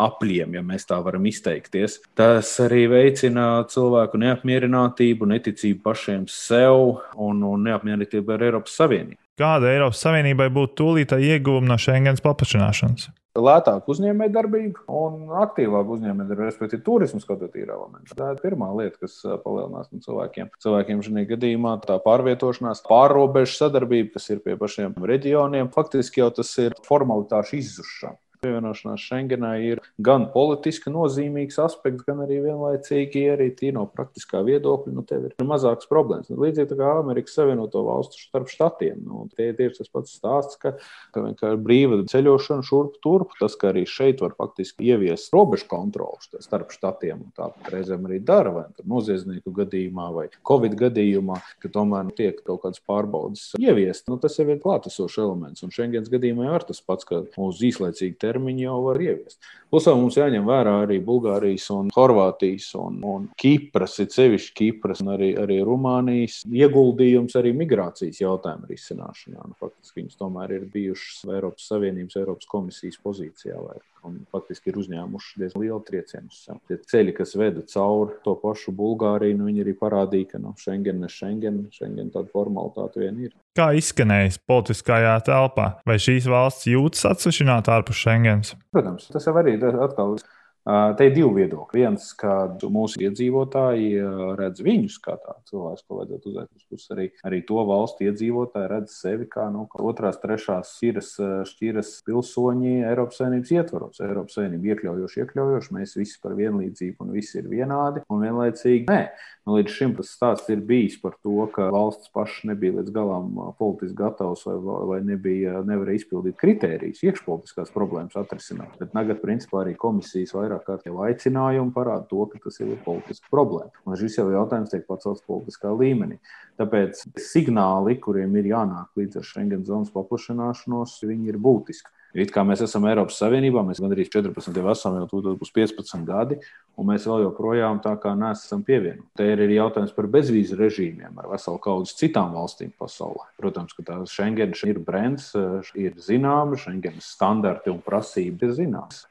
apļiem, 0.00 0.56
ja 0.56 0.64
mēs 0.66 0.86
tā 0.88 1.00
varam 1.04 1.26
izteikties, 1.28 1.98
tas 2.18 2.52
arī 2.64 2.86
veicina 2.90 3.48
cilvēku 3.70 4.20
neapmierinātību, 4.20 5.28
neticību 5.34 5.82
pašiem 5.84 6.26
sev 6.30 7.00
un, 7.16 7.44
un 7.44 7.66
neapmierinātību 7.68 8.36
ar 8.36 8.48
Eiropas 8.50 8.78
Savienību. 8.80 9.20
Kāda 9.40 9.70
Eiropas 9.72 10.02
Savienībai 10.04 10.50
būtu 10.52 10.76
tūlītā 10.82 11.16
ieguvuma 11.24 11.72
no 11.72 11.80
Schengens 11.80 12.20
paplašināšanas? 12.24 13.08
lētāka 13.38 13.90
uzņēmējdarbība 13.92 14.86
un 15.00 15.30
aktīvāka 15.42 15.94
uzņēmējdarbība, 15.94 16.48
respektīvi, 16.48 16.82
turisms 16.86 17.26
kaut 17.28 17.42
kādā 17.44 17.62
ir 17.62 17.70
elements. 17.70 18.14
Tā 18.18 18.32
ir 18.34 18.40
pirmā 18.42 18.70
lieta, 18.74 18.98
kas 19.04 19.20
palielinās 19.44 19.90
no 19.92 20.02
cilvēkiem. 20.04 20.50
Cilvēkiem 20.64 21.04
šajā 21.06 21.26
gadījumā 21.30 21.76
tā 21.84 22.00
pārvietošanās, 22.02 22.82
pārrobežu 22.88 23.54
sadarbība, 23.56 24.16
kas 24.16 24.30
ir 24.34 24.42
pie 24.44 24.58
pašiem 24.60 24.98
reģioniem, 25.12 25.70
faktiski 25.74 26.24
jau 26.24 26.32
tas 26.40 26.50
ir 26.62 26.74
formalitāšu 26.86 27.60
izzušana. 27.60 28.18
Pievienošanās 28.40 29.02
Schengenai 29.04 29.56
ir 29.68 29.80
gan 30.00 30.22
politiski 30.32 30.88
nozīmīgs 30.88 31.58
aspekts, 31.60 32.06
gan 32.06 32.22
arī 32.24 32.38
vienlaicīgi 32.40 33.26
arī 33.34 33.50
no 33.76 33.82
praktiskā 33.84 34.40
viedokļa. 34.46 34.92
Nu, 34.96 35.02
tev 35.04 35.26
ir 35.28 35.34
mazākas 35.44 35.88
problēmas. 35.90 36.30
Nu, 36.32 36.38
līdzīgi 36.40 36.78
kā 36.78 36.94
Amerikas 37.02 37.36
Savienoto 37.36 37.82
Valstu 37.84 38.16
starp 38.16 38.48
štatiem. 38.48 39.02
Nu, 39.04 39.26
tie 39.36 39.50
ir 39.52 39.74
tas 39.76 39.92
pats 39.92 40.14
stāsts, 40.16 40.56
ka, 40.62 40.72
ka 41.12 41.24
vienkārši 41.26 41.60
brīva 41.66 41.98
ceļošana 42.08 42.64
šurp 42.64 42.96
turp, 43.04 43.34
tas, 43.36 43.58
ka 43.60 43.74
arī 43.74 43.82
šeit 43.84 44.24
var 44.24 44.32
faktiski 44.38 44.88
ieviest 44.88 45.36
robežu 45.36 45.68
kontroli 45.68 46.40
starp 46.40 46.72
štatiem. 46.72 47.26
Tāpat 47.36 47.68
reizēm 47.76 48.08
arī 48.08 48.22
dara, 48.24 48.54
vai 48.56 48.64
noziedznieku 48.80 49.52
gadījumā, 49.60 50.08
vai 50.16 50.26
Covid 50.48 50.78
gadījumā, 50.80 51.42
ka 51.60 51.72
tomēr 51.76 52.08
nu, 52.08 52.16
tiek 52.16 52.40
kaut 52.48 52.64
kādas 52.64 52.80
pārbaudas 52.88 53.50
ieviest. 53.60 54.08
Nu, 54.08 54.16
tas 54.16 54.40
jau 54.40 54.48
ir 54.48 54.64
klātesošs 54.64 55.20
elements. 55.20 55.60
Un 55.66 55.76
Schengens 55.76 56.08
gadījumā 56.08 56.48
jau 56.48 56.56
ir 56.56 56.68
tas 56.72 56.80
pats, 56.88 57.04
ka 57.04 57.20
uz 57.36 57.60
īslaicīgu 57.68 58.16
termiņu 58.30 58.64
jau 58.64 58.78
var 58.86 59.02
ieviest. 59.02 59.40
Vēl 59.70 60.00
mums 60.00 60.16
jāņem 60.18 60.46
vērā 60.48 60.72
arī 60.84 60.98
Bulgārijas, 61.04 61.68
un 61.74 61.90
Horvātijas 61.94 62.72
un, 62.78 62.98
un 63.06 63.28
Kipras, 63.38 63.98
ir 64.02 64.10
sevišķi 64.10 64.56
Kipras 64.58 65.02
un 65.04 65.12
arī, 65.14 65.30
arī 65.38 65.60
Rumānijas 65.66 66.40
ieguldījums 66.50 67.38
arī 67.38 67.52
migrācijas 67.54 68.18
jautājumu 68.22 68.70
risināšanā. 68.70 69.44
Nu, 69.44 69.54
faktiski 69.60 70.02
viņas 70.02 70.18
tomēr 70.18 70.56
ir 70.58 70.66
bijušas 70.72 71.22
Eiropas 71.36 71.70
Savienības, 71.70 72.18
Eiropas 72.18 72.50
komisijas 72.50 72.98
pozīcijā. 73.04 73.60
Vairāk 73.60 73.99
un 74.06 74.18
faktiski 74.32 74.70
ir 74.72 74.78
uzņēmuši 74.80 75.40
diezgan 75.42 75.64
lielu 75.64 75.80
triecienu. 75.86 76.32
Tie 76.68 76.78
ceļi, 76.92 77.14
kas 77.16 77.34
veda 77.38 77.64
cauri 77.72 78.16
to 78.24 78.34
pašu 78.40 78.74
Bulgāriju, 78.76 79.38
nu, 79.38 79.50
arī 79.62 79.74
parādīja, 79.78 80.32
ka 80.32 80.40
no 80.42 80.54
nu, 80.54 80.60
Schengen, 80.60 81.00
ne 81.02 81.10
Schengen, 81.12 81.62
Schengen 81.74 82.12
tāda 82.14 82.32
formalitāte 82.32 83.02
vien 83.04 83.20
ir. 83.26 83.36
Kā 83.58 83.70
izskanējis 83.76 84.40
politiskajā 84.48 85.16
telpā, 85.26 85.70
vai 85.86 85.98
šīs 86.00 86.28
valsts 86.30 86.68
jūtas 86.70 87.08
atsevišķināti 87.12 87.74
ārpus 87.74 88.02
Schengens? 88.02 88.54
Protams, 88.74 89.08
tas 89.12 89.26
jau 89.28 89.36
arī 89.40 89.56
atkal 89.58 90.16
ir 90.16 90.28
Te 90.68 91.06
ir 91.08 91.14
divi 91.16 91.30
viedokļi. 91.40 91.80
Viens, 91.80 92.10
ka 92.20 92.34
mūsu 92.68 93.00
iedzīvotāji 93.00 93.94
redz 94.36 94.60
viņus 94.60 94.98
kā 95.00 95.14
tādu 95.16 95.40
cilvēku, 95.48 95.84
ko 95.88 96.00
vajadzētu 96.00 96.28
uzliekt 96.28 96.58
uz 96.58 96.66
puses. 96.68 96.90
Arī, 96.92 97.06
arī 97.24 97.38
to 97.48 97.62
valstu 97.64 98.04
iedzīvotāji 98.04 98.68
redz 98.68 98.96
sevi 99.00 99.28
kā 99.30 99.46
nu, 99.54 99.64
otrās, 99.80 100.20
trešās 100.20 100.74
šķiras, 100.76 101.10
šķiras 101.48 101.94
pilsoņi 102.04 102.74
Eiropas 102.90 103.22
Savienības 103.22 103.54
ietvaros. 103.56 104.02
Eiropas 104.04 104.36
Savienība 104.36 104.74
iekļaujoši, 104.74 105.22
iekļaujoši, 105.24 105.74
mēs 105.78 105.96
visi 105.96 106.20
par 106.20 106.36
vienlīdzību 106.36 107.06
un 107.06 107.16
visi 107.16 107.40
ir 107.40 107.48
vienādi 107.48 108.04
un 108.12 108.26
vienlaicīgi. 108.26 108.84
Nē, 108.92 109.00
nu, 109.48 109.56
līdz 109.56 109.78
šim 109.78 109.96
tas 109.96 110.12
stāsts 110.12 110.52
ir 110.52 110.60
bijis 110.68 111.00
par 111.00 111.16
to, 111.24 111.48
ka 111.56 111.70
valsts 111.72 112.12
paša 112.12 112.52
nebija 112.52 112.76
līdz 112.82 112.92
galam 112.94 113.32
politiski 113.56 113.96
gatavs 114.02 114.44
vai, 114.44 114.58
vai 114.92 115.00
nebija, 115.08 115.64
nevarēja 115.64 116.04
izpildīt 116.04 116.36
kritērijus, 116.40 117.02
iekšpolitiskās 117.08 117.72
problēmas 117.72 118.20
atrisināt. 118.20 118.76
Bet 118.82 118.92
tagad, 118.92 119.24
principā, 119.24 119.64
arī 119.64 119.76
komisijas 119.80 120.36
vairāk 120.36 120.49
vairāk 120.50 120.66
kārt 120.66 120.88
jau 120.88 120.98
aicinājumu 121.06 121.72
parāda 121.74 122.08
to, 122.10 122.24
ka 122.32 122.40
tas 122.42 122.58
ir 122.60 122.74
politiska 122.84 123.30
problēma. 123.30 123.70
Un 123.86 123.98
šis 124.00 124.18
jau 124.18 124.26
jautājums 124.32 124.72
tiek 124.72 124.86
pacelts 124.88 125.24
politiskā 125.26 125.70
līmenī. 125.70 126.18
Tāpēc 126.58 127.06
signāli, 127.22 127.96
kuriem 128.02 128.36
ir 128.36 128.50
jānāk 128.50 128.90
līdz 128.98 129.20
ar 129.20 129.24
Schengen 129.24 129.64
zonas 129.64 129.94
paplašināšanos, 129.94 130.98
viņi 131.06 131.32
ir 131.32 131.40
būtiski. 131.40 131.94
It 132.10 132.32
kā 132.34 132.42
mēs 132.42 132.58
esam 132.64 132.88
Eiropas 132.90 133.20
Savienībā, 133.22 133.62
mēs 133.62 133.78
gandrīz 133.78 134.08
14 134.10 134.56
jau 134.58 134.70
esam, 134.72 134.96
jau 134.98 135.06
tur 135.06 135.36
būs 135.38 135.52
15 135.54 136.02
gadi, 136.08 136.40
un 136.74 136.88
mēs 136.88 137.04
vēl 137.06 137.22
joprojām 137.28 137.78
tā 137.84 137.92
kā 138.02 138.16
neesam 138.18 138.64
pievienoti. 138.66 139.06
Te 139.14 139.28
ir 139.30 139.44
arī 139.44 139.60
jautājums 139.60 139.94
par 139.94 140.08
bezvīzu 140.10 140.58
režīmiem 140.58 141.20
ar 141.22 141.30
veselu 141.30 141.62
kaudzi 141.62 141.94
citām 142.00 142.34
valstīm 142.34 142.74
pasaulē. 142.82 143.28
Protams, 143.38 143.76
ka 143.78 143.86
tā 143.86 144.00
Schengen 144.10 144.56
ir 144.66 144.82
brands, 144.82 145.30
ir 145.78 145.94
zināma, 146.02 146.58
Schengen 146.58 146.98
standarti 146.98 147.70
un 147.70 147.78
prasības 147.86 148.48
ir 148.48 148.58
zināmas. 148.58 149.04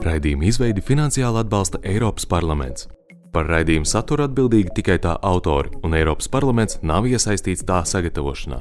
Raidījuma 0.00 0.48
izveidi 0.48 0.82
finansiāli 0.84 1.42
atbalsta 1.42 1.80
Eiropas 1.86 2.26
parlaments. 2.30 2.88
Par 3.30 3.46
raidījumu 3.46 3.86
saturu 3.86 4.26
atbildīgi 4.26 4.74
tikai 4.80 4.98
tā 5.04 5.14
autori, 5.22 5.70
un 5.86 5.94
Eiropas 5.94 6.30
parlaments 6.32 6.80
nav 6.82 7.06
iesaistīts 7.06 7.66
tā 7.68 7.82
sagatavošanā. 7.86 8.58